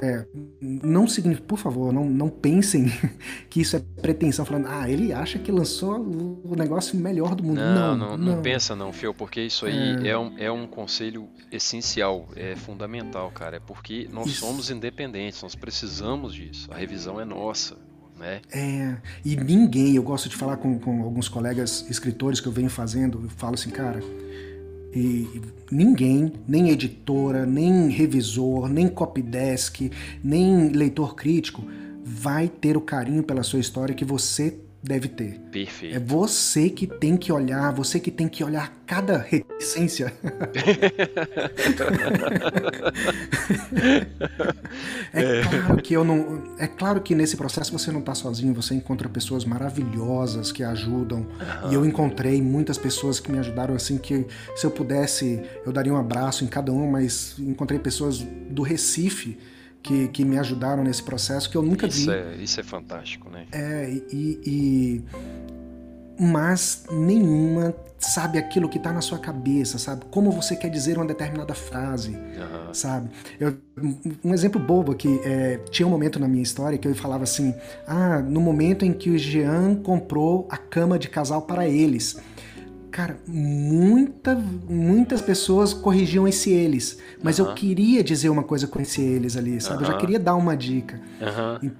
[0.01, 0.25] É,
[0.61, 2.85] não significa, por favor, não, não pensem
[3.49, 5.99] que isso é pretensão, falando, ah, ele acha que lançou
[6.43, 7.59] o negócio melhor do mundo.
[7.59, 10.65] Não, não, não, não pensa não, Fio, porque isso aí é, é um, é um
[10.65, 13.57] conselho essencial, é fundamental, cara.
[13.57, 14.39] É porque nós isso.
[14.39, 16.69] somos independentes, nós precisamos disso.
[16.71, 17.77] A revisão é nossa.
[18.17, 18.39] Né?
[18.53, 22.69] É, e ninguém, eu gosto de falar com, com alguns colegas escritores que eu venho
[22.69, 23.99] fazendo, eu falo assim, cara,
[24.93, 29.91] e ninguém, nem editora, nem revisor, nem copydesk,
[30.23, 31.63] nem leitor crítico
[32.03, 35.39] vai ter o carinho pela sua história que você deve ter.
[35.51, 35.95] Perfeito.
[35.95, 40.11] É você que tem que olhar, você que tem que olhar cada reticência.
[45.13, 48.73] é, claro que eu não, é claro que nesse processo você não está sozinho, você
[48.73, 51.19] encontra pessoas maravilhosas que ajudam.
[51.19, 51.71] Uhum.
[51.71, 54.25] E eu encontrei muitas pessoas que me ajudaram assim que
[54.55, 58.17] se eu pudesse, eu daria um abraço em cada um, mas encontrei pessoas
[58.49, 59.37] do Recife
[59.81, 62.11] que, que me ajudaram nesse processo que eu nunca isso vi.
[62.11, 63.45] É, isso é fantástico, né?
[63.51, 65.05] É, e, e
[66.19, 70.05] mas nenhuma sabe aquilo que está na sua cabeça, sabe?
[70.11, 72.73] Como você quer dizer uma determinada frase, uhum.
[72.73, 73.09] sabe?
[73.39, 73.55] Eu,
[74.23, 77.53] um exemplo bobo aqui, é, tinha um momento na minha história que eu falava assim,
[77.87, 82.19] ah, no momento em que o Jean comprou a cama de casal para eles.
[82.91, 89.01] Cara, muita, muitas pessoas corrigiam esse eles, mas eu queria dizer uma coisa com esse
[89.01, 89.83] eles ali, sabe?
[89.83, 91.01] Eu já queria dar uma dica.
[91.63, 91.71] E,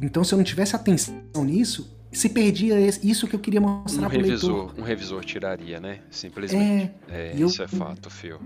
[0.00, 1.14] então, se eu não tivesse atenção
[1.44, 4.74] nisso, se perdia isso que eu queria mostrar um para o leitor.
[4.78, 6.00] Um revisor tiraria, né?
[6.10, 6.92] Simplesmente.
[7.10, 8.40] É, é isso eu, é fato, Fio.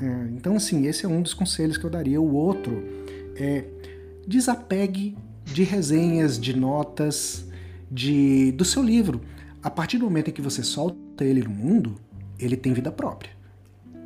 [0.00, 2.20] É, então, assim, esse é um dos conselhos que eu daria.
[2.20, 2.82] O outro
[3.36, 3.64] é
[4.26, 7.46] desapegue de resenhas, de notas,
[7.90, 9.20] de do seu livro.
[9.62, 11.96] A partir do momento em que você solta ele no mundo,
[12.38, 13.32] ele tem vida própria.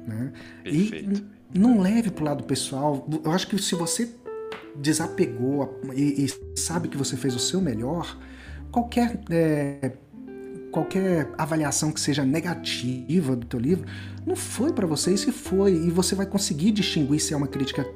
[0.07, 0.33] Né?
[0.63, 1.25] Perfeito.
[1.55, 3.07] E não leve para o lado pessoal.
[3.25, 4.11] Eu acho que se você
[4.75, 8.19] desapegou e, e, sabe que você fez o seu melhor,
[8.71, 9.93] qualquer é,
[10.71, 13.87] qualquer avaliação que seja negativa do teu livro
[14.27, 17.87] não foi para você se foi e você vai conseguir distinguir se é uma crítica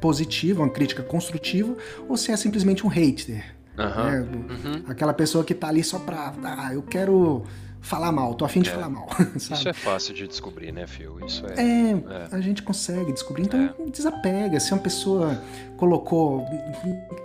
[0.00, 1.74] positiva, uma crítica construtiva
[2.06, 3.56] ou se é simplesmente um hater.
[3.78, 4.04] Uhum.
[4.04, 4.20] Né?
[4.20, 4.82] Uhum.
[4.88, 6.32] Aquela pessoa que tá ali só pra.
[6.44, 7.42] Ah, eu quero
[7.80, 8.72] falar mal, tô afim de É.
[8.72, 9.08] falar mal.
[9.38, 9.60] sabe?
[9.60, 11.18] Isso é fácil de descobrir, né, Phil?
[11.26, 11.60] Isso é.
[11.60, 12.28] É, É.
[12.32, 13.42] a gente consegue descobrir.
[13.44, 13.90] Então, É.
[13.90, 14.58] desapega.
[14.60, 15.38] Se uma pessoa
[15.76, 16.46] colocou.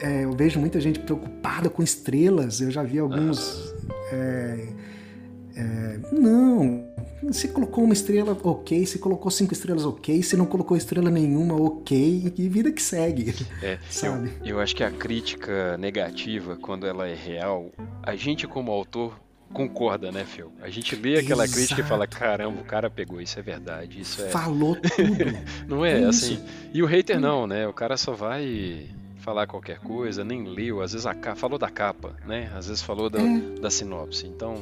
[0.01, 2.59] é, eu vejo muita gente preocupada com estrelas.
[2.61, 3.73] Eu já vi alguns.
[4.11, 6.88] é, não.
[7.31, 8.85] Se colocou uma estrela, ok.
[8.85, 10.21] Se colocou cinco estrelas, ok.
[10.23, 12.33] Se não colocou estrela nenhuma, ok.
[12.37, 13.35] E vida que segue.
[13.61, 14.31] É, Sabe?
[14.41, 17.69] Eu, eu acho que a crítica negativa, quando ela é real,
[18.03, 19.19] a gente como autor
[19.53, 20.51] concorda, né, Phil?
[20.61, 22.17] A gente lê aquela crítica e fala, Exato.
[22.19, 24.29] caramba, o cara pegou, isso é verdade, isso é...
[24.29, 25.25] Falou tudo.
[25.67, 26.35] Não é, É assim...
[26.35, 26.43] isso.
[26.73, 27.67] E o hater não, né?
[27.67, 28.85] O cara só vai
[29.17, 32.51] falar qualquer coisa, nem leu, às vezes a capa, falou da capa, né?
[32.55, 33.39] Às vezes falou da, É.
[33.59, 34.27] da sinopse.
[34.27, 34.55] Então,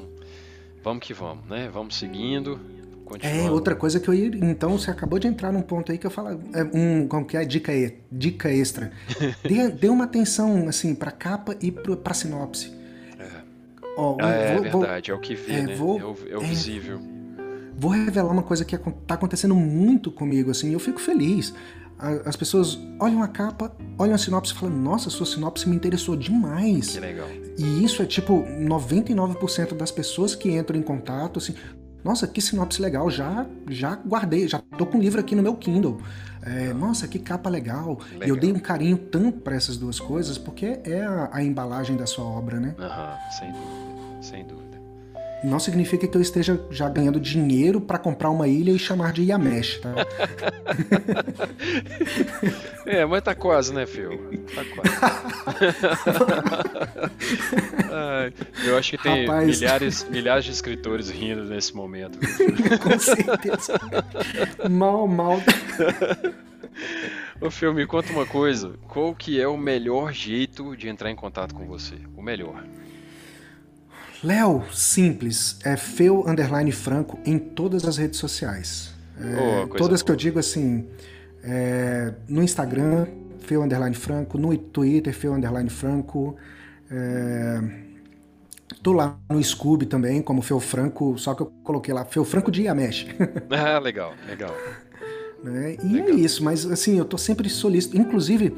[0.87, 1.69] vamos que vamos, né?
[1.73, 2.59] Vamos seguindo,
[3.21, 4.27] É, outra coisa que eu ia.
[4.27, 6.41] Então, você acabou de entrar num ponto aí que eu falo.
[6.53, 7.43] É um, como que é?
[7.45, 7.71] Dica,
[8.11, 8.91] dica extra.
[9.47, 12.71] dê, dê uma atenção, assim, pra capa e pro, pra sinopse.
[13.97, 15.75] Ó, Ah, é vou- vou- verdade, é o que vê, é, né?
[15.75, 16.45] vou- é o, é o é.
[16.45, 16.99] visível.
[17.75, 21.53] Vou revelar uma coisa que tá acontecendo muito comigo, assim, eu fico feliz.
[22.25, 26.15] As pessoas olham a capa, olham a sinopse e falam: Nossa, sua sinopse me interessou
[26.15, 26.89] demais.
[26.89, 27.27] Que legal.
[27.57, 31.55] E isso é tipo 99% das pessoas que entram em contato, assim,
[32.03, 35.55] nossa, que sinopse legal, já já guardei, já tô com o livro aqui no meu
[35.55, 35.99] Kindle.
[36.43, 37.99] É, nossa, que capa legal.
[38.11, 38.37] E eu Legal.
[38.37, 42.23] dei um carinho tanto para essas duas coisas, porque é a, a embalagem da sua
[42.23, 42.75] obra, né?
[42.79, 44.66] Aham, sem dúvida, sem dúvida.
[45.43, 49.23] Não significa que eu esteja já ganhando dinheiro para comprar uma ilha e chamar de
[49.23, 49.93] Yamesh, tá?
[52.87, 54.17] É, mas tá quase, né, Phil?
[54.55, 54.89] Tá quase.
[57.91, 58.33] Ai,
[58.65, 59.59] eu acho que tem Rapaz.
[59.59, 62.17] milhares, milhares de escritores rindo nesse momento.
[62.81, 63.73] Com certeza.
[64.69, 65.41] mal, mal.
[67.41, 68.73] Ô, Phil, me conta uma coisa.
[68.87, 71.95] Qual que é o melhor jeito de entrar em contato com você?
[72.15, 72.63] O melhor.
[74.23, 75.57] Léo, simples.
[75.63, 78.93] É Feu Underline Franco em todas as redes sociais.
[79.19, 80.13] É, Oh, todas que boa.
[80.15, 80.85] eu digo assim,
[81.43, 83.07] é, no Instagram,
[83.39, 86.35] Feu Underline Franco, no Twitter, Feu Underline Franco.
[86.89, 87.61] É,
[88.83, 92.51] tô lá no Scooby também, como Feu Franco, só que eu coloquei lá Feu Franco
[92.51, 93.07] de Yamesh.
[93.51, 94.53] Ah, legal, legal.
[95.43, 95.77] né?
[95.83, 97.97] E é isso, mas assim, eu tô sempre solícito.
[97.97, 98.55] Inclusive,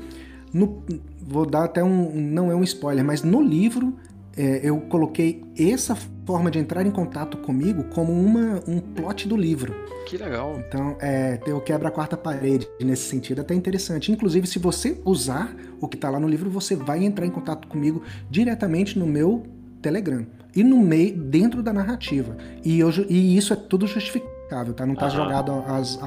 [0.54, 0.84] no-
[1.22, 2.12] vou dar até um.
[2.16, 3.94] Não é um spoiler, mas no livro
[4.40, 9.36] é, eu coloquei essa forma de entrar em contato comigo como uma, um plot do
[9.36, 9.76] livro.
[10.06, 10.58] Que legal.
[10.66, 14.14] Então, é, eu quebro a quarta parede nesse sentido, até interessante.
[14.14, 17.68] Inclusive, se você usar o que está lá no livro, você vai entrar em contato
[17.68, 19.46] comigo diretamente no meu
[19.82, 20.26] Telegram.
[20.56, 22.38] E no meio, dentro da narrativa.
[22.64, 24.86] E, eu, e isso é tudo justificável, tá?
[24.86, 25.16] Não tá Aham.
[25.16, 26.00] jogado às,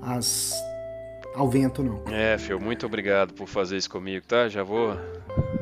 [0.00, 0.54] às,
[1.34, 2.02] ao vento, não.
[2.10, 4.48] É, Phil, muito obrigado por fazer isso comigo, tá?
[4.48, 4.96] Já vou.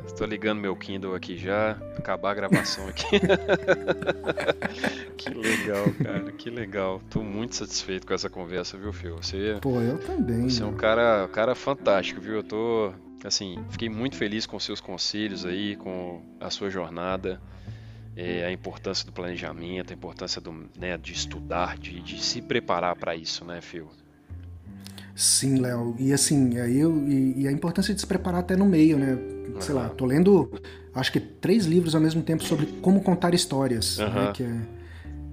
[0.07, 3.05] Estou ligando meu Kindle aqui já, acabar a gravação aqui.
[5.17, 7.01] que legal, cara, que legal.
[7.11, 9.17] Tô muito satisfeito com essa conversa, viu, Phil?
[9.17, 10.49] Você, Pô, eu também.
[10.49, 10.79] você é um mano.
[10.81, 12.35] cara, cara fantástico, viu?
[12.37, 12.93] Eu tô,
[13.25, 17.41] assim, fiquei muito feliz com seus conselhos aí, com a sua jornada.
[18.17, 22.97] é, a importância do planejamento, a importância do, né, de estudar, de, de se preparar
[22.97, 23.91] para isso, né, Phil?
[25.17, 25.97] Sim, Léo.
[25.99, 29.19] E assim, aí eu, e, e a importância de se preparar até no meio, né?
[29.61, 29.95] Sei lá, Aham.
[29.95, 30.53] tô lendo,
[30.95, 34.05] acho que três livros ao mesmo tempo sobre como contar histórias, né?
[34.05, 34.33] Aham.
[34.35, 34.57] Que é,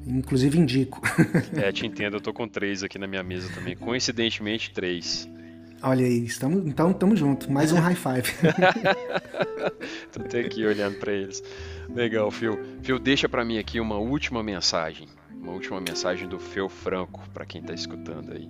[0.07, 1.01] inclusive indico.
[1.61, 3.75] É, te entendo, eu tô com três aqui na minha mesa também.
[3.75, 5.27] Coincidentemente, três.
[5.81, 7.47] Olha aí, estamos, então estamos juntos.
[7.47, 8.31] Mais um high five.
[10.13, 11.43] Tô até aqui olhando pra eles.
[11.93, 12.57] Legal, Phil.
[12.81, 15.09] Phil, deixa pra mim aqui uma última mensagem.
[15.29, 18.47] Uma última mensagem do Phil Franco pra quem tá escutando aí.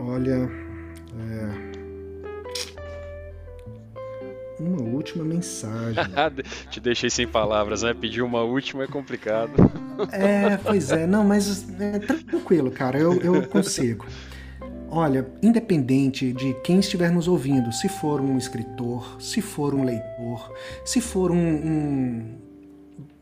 [0.00, 0.50] Olha,
[1.18, 1.68] é,
[4.60, 6.02] uma última mensagem.
[6.70, 7.94] Te deixei sem palavras, né?
[7.94, 9.52] Pedir uma última é complicado.
[10.12, 14.06] É, pois é, não, mas é, tranquilo, cara, eu, eu consigo.
[14.90, 20.52] Olha, independente de quem estiver nos ouvindo, se for um escritor, se for um leitor,
[20.84, 22.38] se for um, um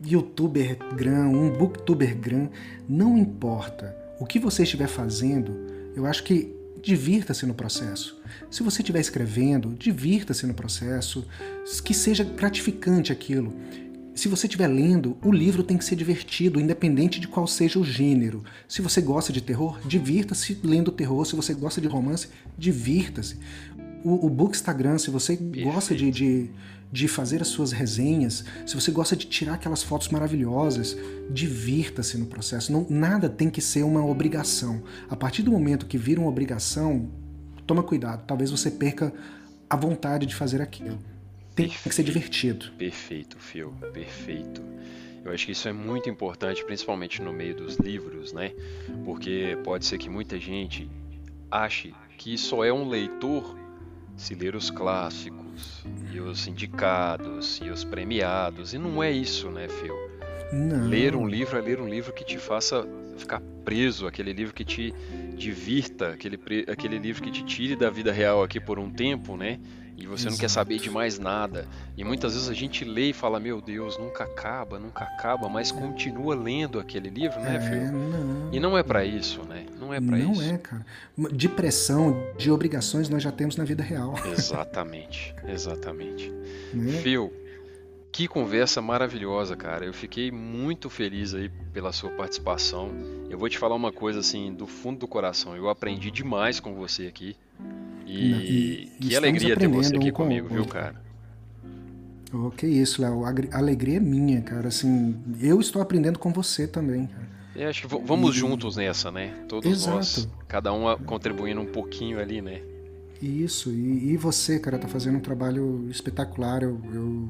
[0.05, 2.47] youtuber gran, um booktuber gran,
[2.87, 3.95] não importa.
[4.19, 5.51] O que você estiver fazendo,
[5.95, 8.19] eu acho que divirta-se no processo.
[8.49, 11.25] Se você estiver escrevendo, divirta-se no processo,
[11.83, 13.53] que seja gratificante aquilo.
[14.15, 17.83] Se você estiver lendo, o livro tem que ser divertido, independente de qual seja o
[17.83, 18.43] gênero.
[18.67, 21.23] Se você gosta de terror, divirta-se lendo terror.
[21.23, 23.37] Se você gosta de romance, divirta-se.
[24.07, 25.69] O, o Bookstagram, se você Perfeito.
[25.69, 26.49] gosta de, de,
[26.89, 30.95] de fazer as suas resenhas, se você gosta de tirar aquelas fotos maravilhosas,
[31.29, 32.71] divirta-se no processo.
[32.71, 34.81] Não, nada tem que ser uma obrigação.
[35.09, 37.11] A partir do momento que vira uma obrigação,
[37.65, 38.25] toma cuidado.
[38.25, 39.13] Talvez você perca
[39.69, 40.97] a vontade de fazer aquilo.
[41.53, 42.71] Tem perfeito, que ser divertido.
[42.77, 43.73] Perfeito, Phil.
[43.91, 44.61] Perfeito.
[45.25, 48.53] Eu acho que isso é muito importante, principalmente no meio dos livros, né?
[49.03, 50.89] Porque pode ser que muita gente
[51.51, 53.66] ache que só é um leitor
[54.17, 58.73] se ler os clássicos e os indicados e os premiados.
[58.73, 59.95] E não é isso, né, Phil?
[60.51, 60.87] Não.
[60.87, 62.85] Ler um livro é ler um livro que te faça
[63.17, 64.93] ficar preso, aquele livro que te
[65.35, 69.59] divirta, aquele, aquele livro que te tire da vida real aqui por um tempo, né?
[69.97, 70.31] E você Exato.
[70.31, 71.67] não quer saber de mais nada.
[71.97, 75.71] E muitas vezes a gente lê e fala, meu Deus, nunca acaba, nunca acaba, mas
[75.71, 77.91] continua lendo aquele livro, né, é, Phil?
[77.91, 78.53] Não.
[78.53, 79.65] E não é para isso, né?
[79.79, 80.39] Não é para isso.
[80.39, 80.85] Não é, cara.
[81.33, 84.13] De pressão, de obrigações nós já temos na vida real.
[84.31, 86.31] Exatamente, exatamente.
[86.71, 86.91] Né?
[87.01, 87.33] Phil,
[88.11, 89.83] que conversa maravilhosa, cara.
[89.83, 92.91] Eu fiquei muito feliz aí pela sua participação.
[93.29, 95.55] Eu vou te falar uma coisa assim, do fundo do coração.
[95.55, 97.35] Eu aprendi demais com você aqui.
[98.07, 100.95] E, Não, e que alegria ter você aqui um comigo, viu, cara?
[102.33, 103.25] Oh, que isso, Léo.
[103.25, 104.69] A alegria é minha, cara.
[104.69, 107.27] Assim, eu estou aprendendo com você também, cara.
[107.55, 108.39] É, acho que vamos e...
[108.39, 109.33] juntos nessa, né?
[109.49, 109.95] Todos Exato.
[109.95, 112.61] nós, cada um contribuindo um pouquinho ali, né?
[113.21, 117.29] Isso, e, e, você, cara, tá fazendo um trabalho espetacular, eu, eu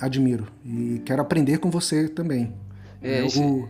[0.00, 0.48] admiro.
[0.64, 2.52] E quero aprender com você também.
[3.00, 3.64] É, eu, esse...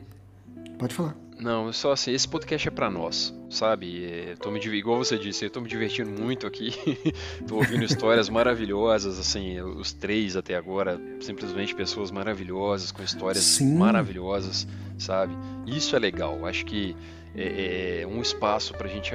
[0.78, 1.14] Pode falar.
[1.38, 4.04] Não, só assim, esse podcast é para nós, sabe?
[4.04, 6.72] É, tô me, igual você disse, eu tô me divertindo muito aqui.
[7.46, 13.76] tô ouvindo histórias maravilhosas, assim, os três até agora, simplesmente pessoas maravilhosas, com histórias Sim.
[13.76, 14.66] maravilhosas,
[14.96, 15.36] sabe?
[15.66, 16.46] Isso é legal.
[16.46, 16.96] Acho que
[17.34, 19.10] é, é um espaço para a gente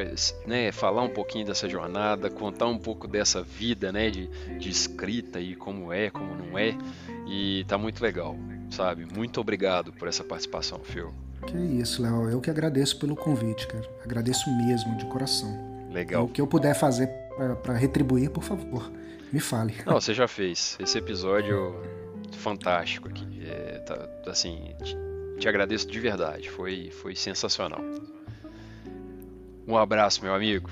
[0.46, 5.40] né, falar um pouquinho dessa jornada, contar um pouco dessa vida né, de, de escrita
[5.40, 6.78] e como é, como não é.
[7.28, 8.36] E tá muito legal,
[8.70, 9.06] sabe?
[9.06, 11.14] Muito obrigado por essa participação, Phil.
[11.48, 12.30] Que isso, Léo.
[12.30, 13.86] Eu que agradeço pelo convite, cara.
[14.04, 15.50] Agradeço mesmo, de coração.
[15.92, 16.26] Legal.
[16.26, 17.08] O que eu puder fazer
[17.64, 18.92] para retribuir, por favor,
[19.32, 19.76] me fale.
[19.86, 20.78] Não, você já fez.
[20.80, 21.76] Esse episódio
[22.38, 23.26] fantástico aqui.
[23.46, 24.98] É, tá, assim, te,
[25.40, 26.50] te, agradeço de verdade.
[26.50, 27.82] Foi, foi sensacional.
[29.68, 30.70] Um abraço, meu amigo.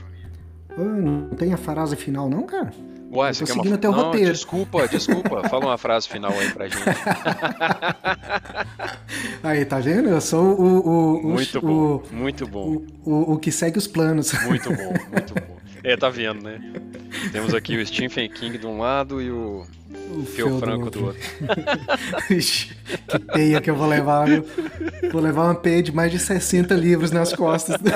[0.77, 2.71] não tem a frase final, não, cara?
[3.11, 3.77] Ué, você seguindo uma...
[3.77, 4.31] teu não, roteiro.
[4.31, 5.47] Desculpa, desculpa.
[5.47, 6.83] Fala uma frase final aí pra gente.
[9.43, 10.09] aí, tá vendo?
[10.09, 10.63] Eu sou o.
[10.63, 12.81] o, o muito o, bom, muito bom.
[13.05, 14.33] O, o, que segue os planos.
[14.43, 15.56] Muito bom, muito bom.
[15.87, 16.59] É, tá vendo, né?
[17.31, 19.65] Temos aqui o Stephen King de um lado e o,
[20.11, 21.21] o Phil Franco do outro.
[23.07, 24.45] Que peia que eu vou levar, viu?
[25.09, 27.77] Vou levar uma peia de mais de 60 livros nas costas.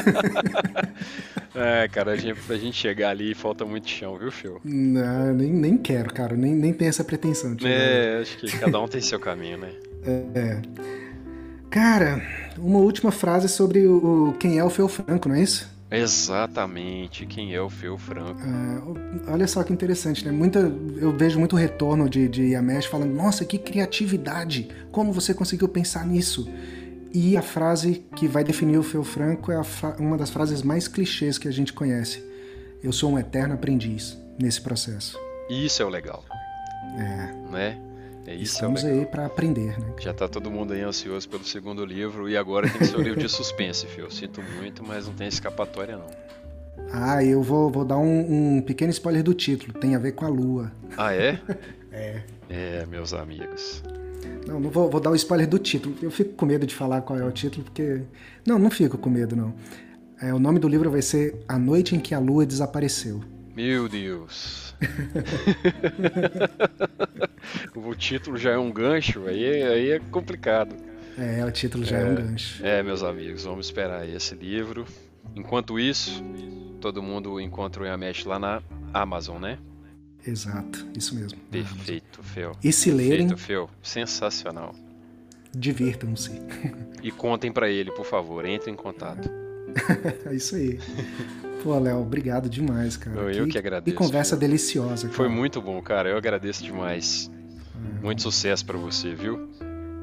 [1.54, 4.62] É, cara, a gente, pra gente chegar ali falta muito chão, viu, Phil?
[4.64, 6.34] Não, nem, nem quero, cara.
[6.34, 7.58] Nem, nem tenho essa pretensão.
[7.62, 9.70] É, acho que cada um tem seu caminho, né?
[10.06, 10.62] É, é.
[11.70, 12.22] Cara,
[12.58, 15.71] uma última frase sobre o, quem é o Phil Franco, não é isso?
[15.92, 18.39] Exatamente, quem é o Phil Franco.
[18.39, 20.32] É, olha só que interessante, né?
[20.32, 20.60] Muita,
[20.98, 24.70] eu vejo muito retorno de, de Yamesh falando, nossa, que criatividade!
[24.89, 26.48] Como você conseguiu pensar nisso?
[27.14, 29.62] E a frase que vai definir o Phil Franco é
[30.00, 32.24] uma das frases mais clichês que a gente conhece.
[32.82, 35.20] Eu sou um eterno aprendiz nesse processo.
[35.50, 36.24] Isso é o legal.
[36.98, 37.52] É.
[37.52, 37.91] Né?
[38.26, 39.94] É isso Estamos é aí para aprender, né?
[40.00, 43.02] Já tá todo mundo aí ansioso pelo segundo livro e agora tem que ser o
[43.02, 44.10] livro de suspense, Phil.
[44.12, 46.06] Sinto muito, mas não tem escapatória não.
[46.92, 49.74] Ah, eu vou, vou dar um, um pequeno spoiler do título.
[49.74, 50.72] Tem a ver com a lua.
[50.98, 51.40] Ah, é?
[51.92, 52.22] é.
[52.50, 53.84] É, meus amigos.
[54.46, 55.96] Não, não vou, vou dar o um spoiler do título.
[56.02, 58.02] Eu fico com medo de falar qual é o título, porque.
[58.46, 59.54] Não, não fico com medo, não.
[60.22, 63.22] É, o nome do livro vai ser A Noite em que a Lua Desapareceu.
[63.56, 64.76] Meu Deus.
[67.76, 70.76] o título já é um gancho, aí, aí é complicado.
[71.18, 72.66] É, o título já é, é um gancho.
[72.66, 74.86] É, meus amigos, vamos esperar esse livro.
[75.36, 76.24] Enquanto isso,
[76.80, 78.62] todo mundo encontra o Yamesh lá na
[78.93, 79.58] Amazon, né?
[80.26, 81.38] Exato, isso mesmo.
[81.49, 82.54] Perfeito, Fel.
[82.64, 83.38] E se Perfeito, lerem.
[83.38, 83.70] Fel.
[83.82, 84.74] Sensacional.
[85.54, 86.32] Divirtam-se.
[87.04, 88.45] E contem para ele, por favor.
[88.45, 89.30] Entre em contato.
[90.26, 90.80] é isso aí.
[91.64, 93.20] Pô, Léo, obrigado demais, cara.
[93.22, 93.95] Eu, eu que, que agradeço.
[93.95, 94.39] Que conversa Phil.
[94.39, 95.03] deliciosa.
[95.03, 95.14] Cara.
[95.14, 96.09] Foi muito bom, cara.
[96.09, 97.30] Eu agradeço demais.
[97.99, 98.03] É.
[98.03, 99.49] Muito sucesso para você, viu?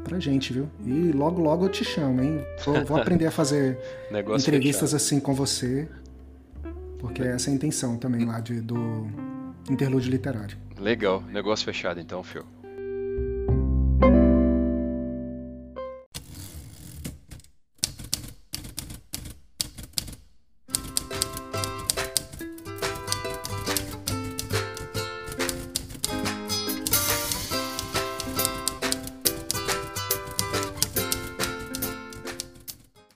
[0.04, 0.68] Pra gente, viu?
[0.84, 2.44] E logo, logo eu te chamo, hein?
[2.64, 3.78] Vou, vou aprender a fazer
[4.10, 4.96] entrevistas fechado.
[4.96, 5.88] assim com você.
[6.98, 9.06] Porque essa é a intenção também lá de, do
[9.70, 10.56] interlúdio literário.
[10.78, 12.44] Legal, negócio fechado então, Phil.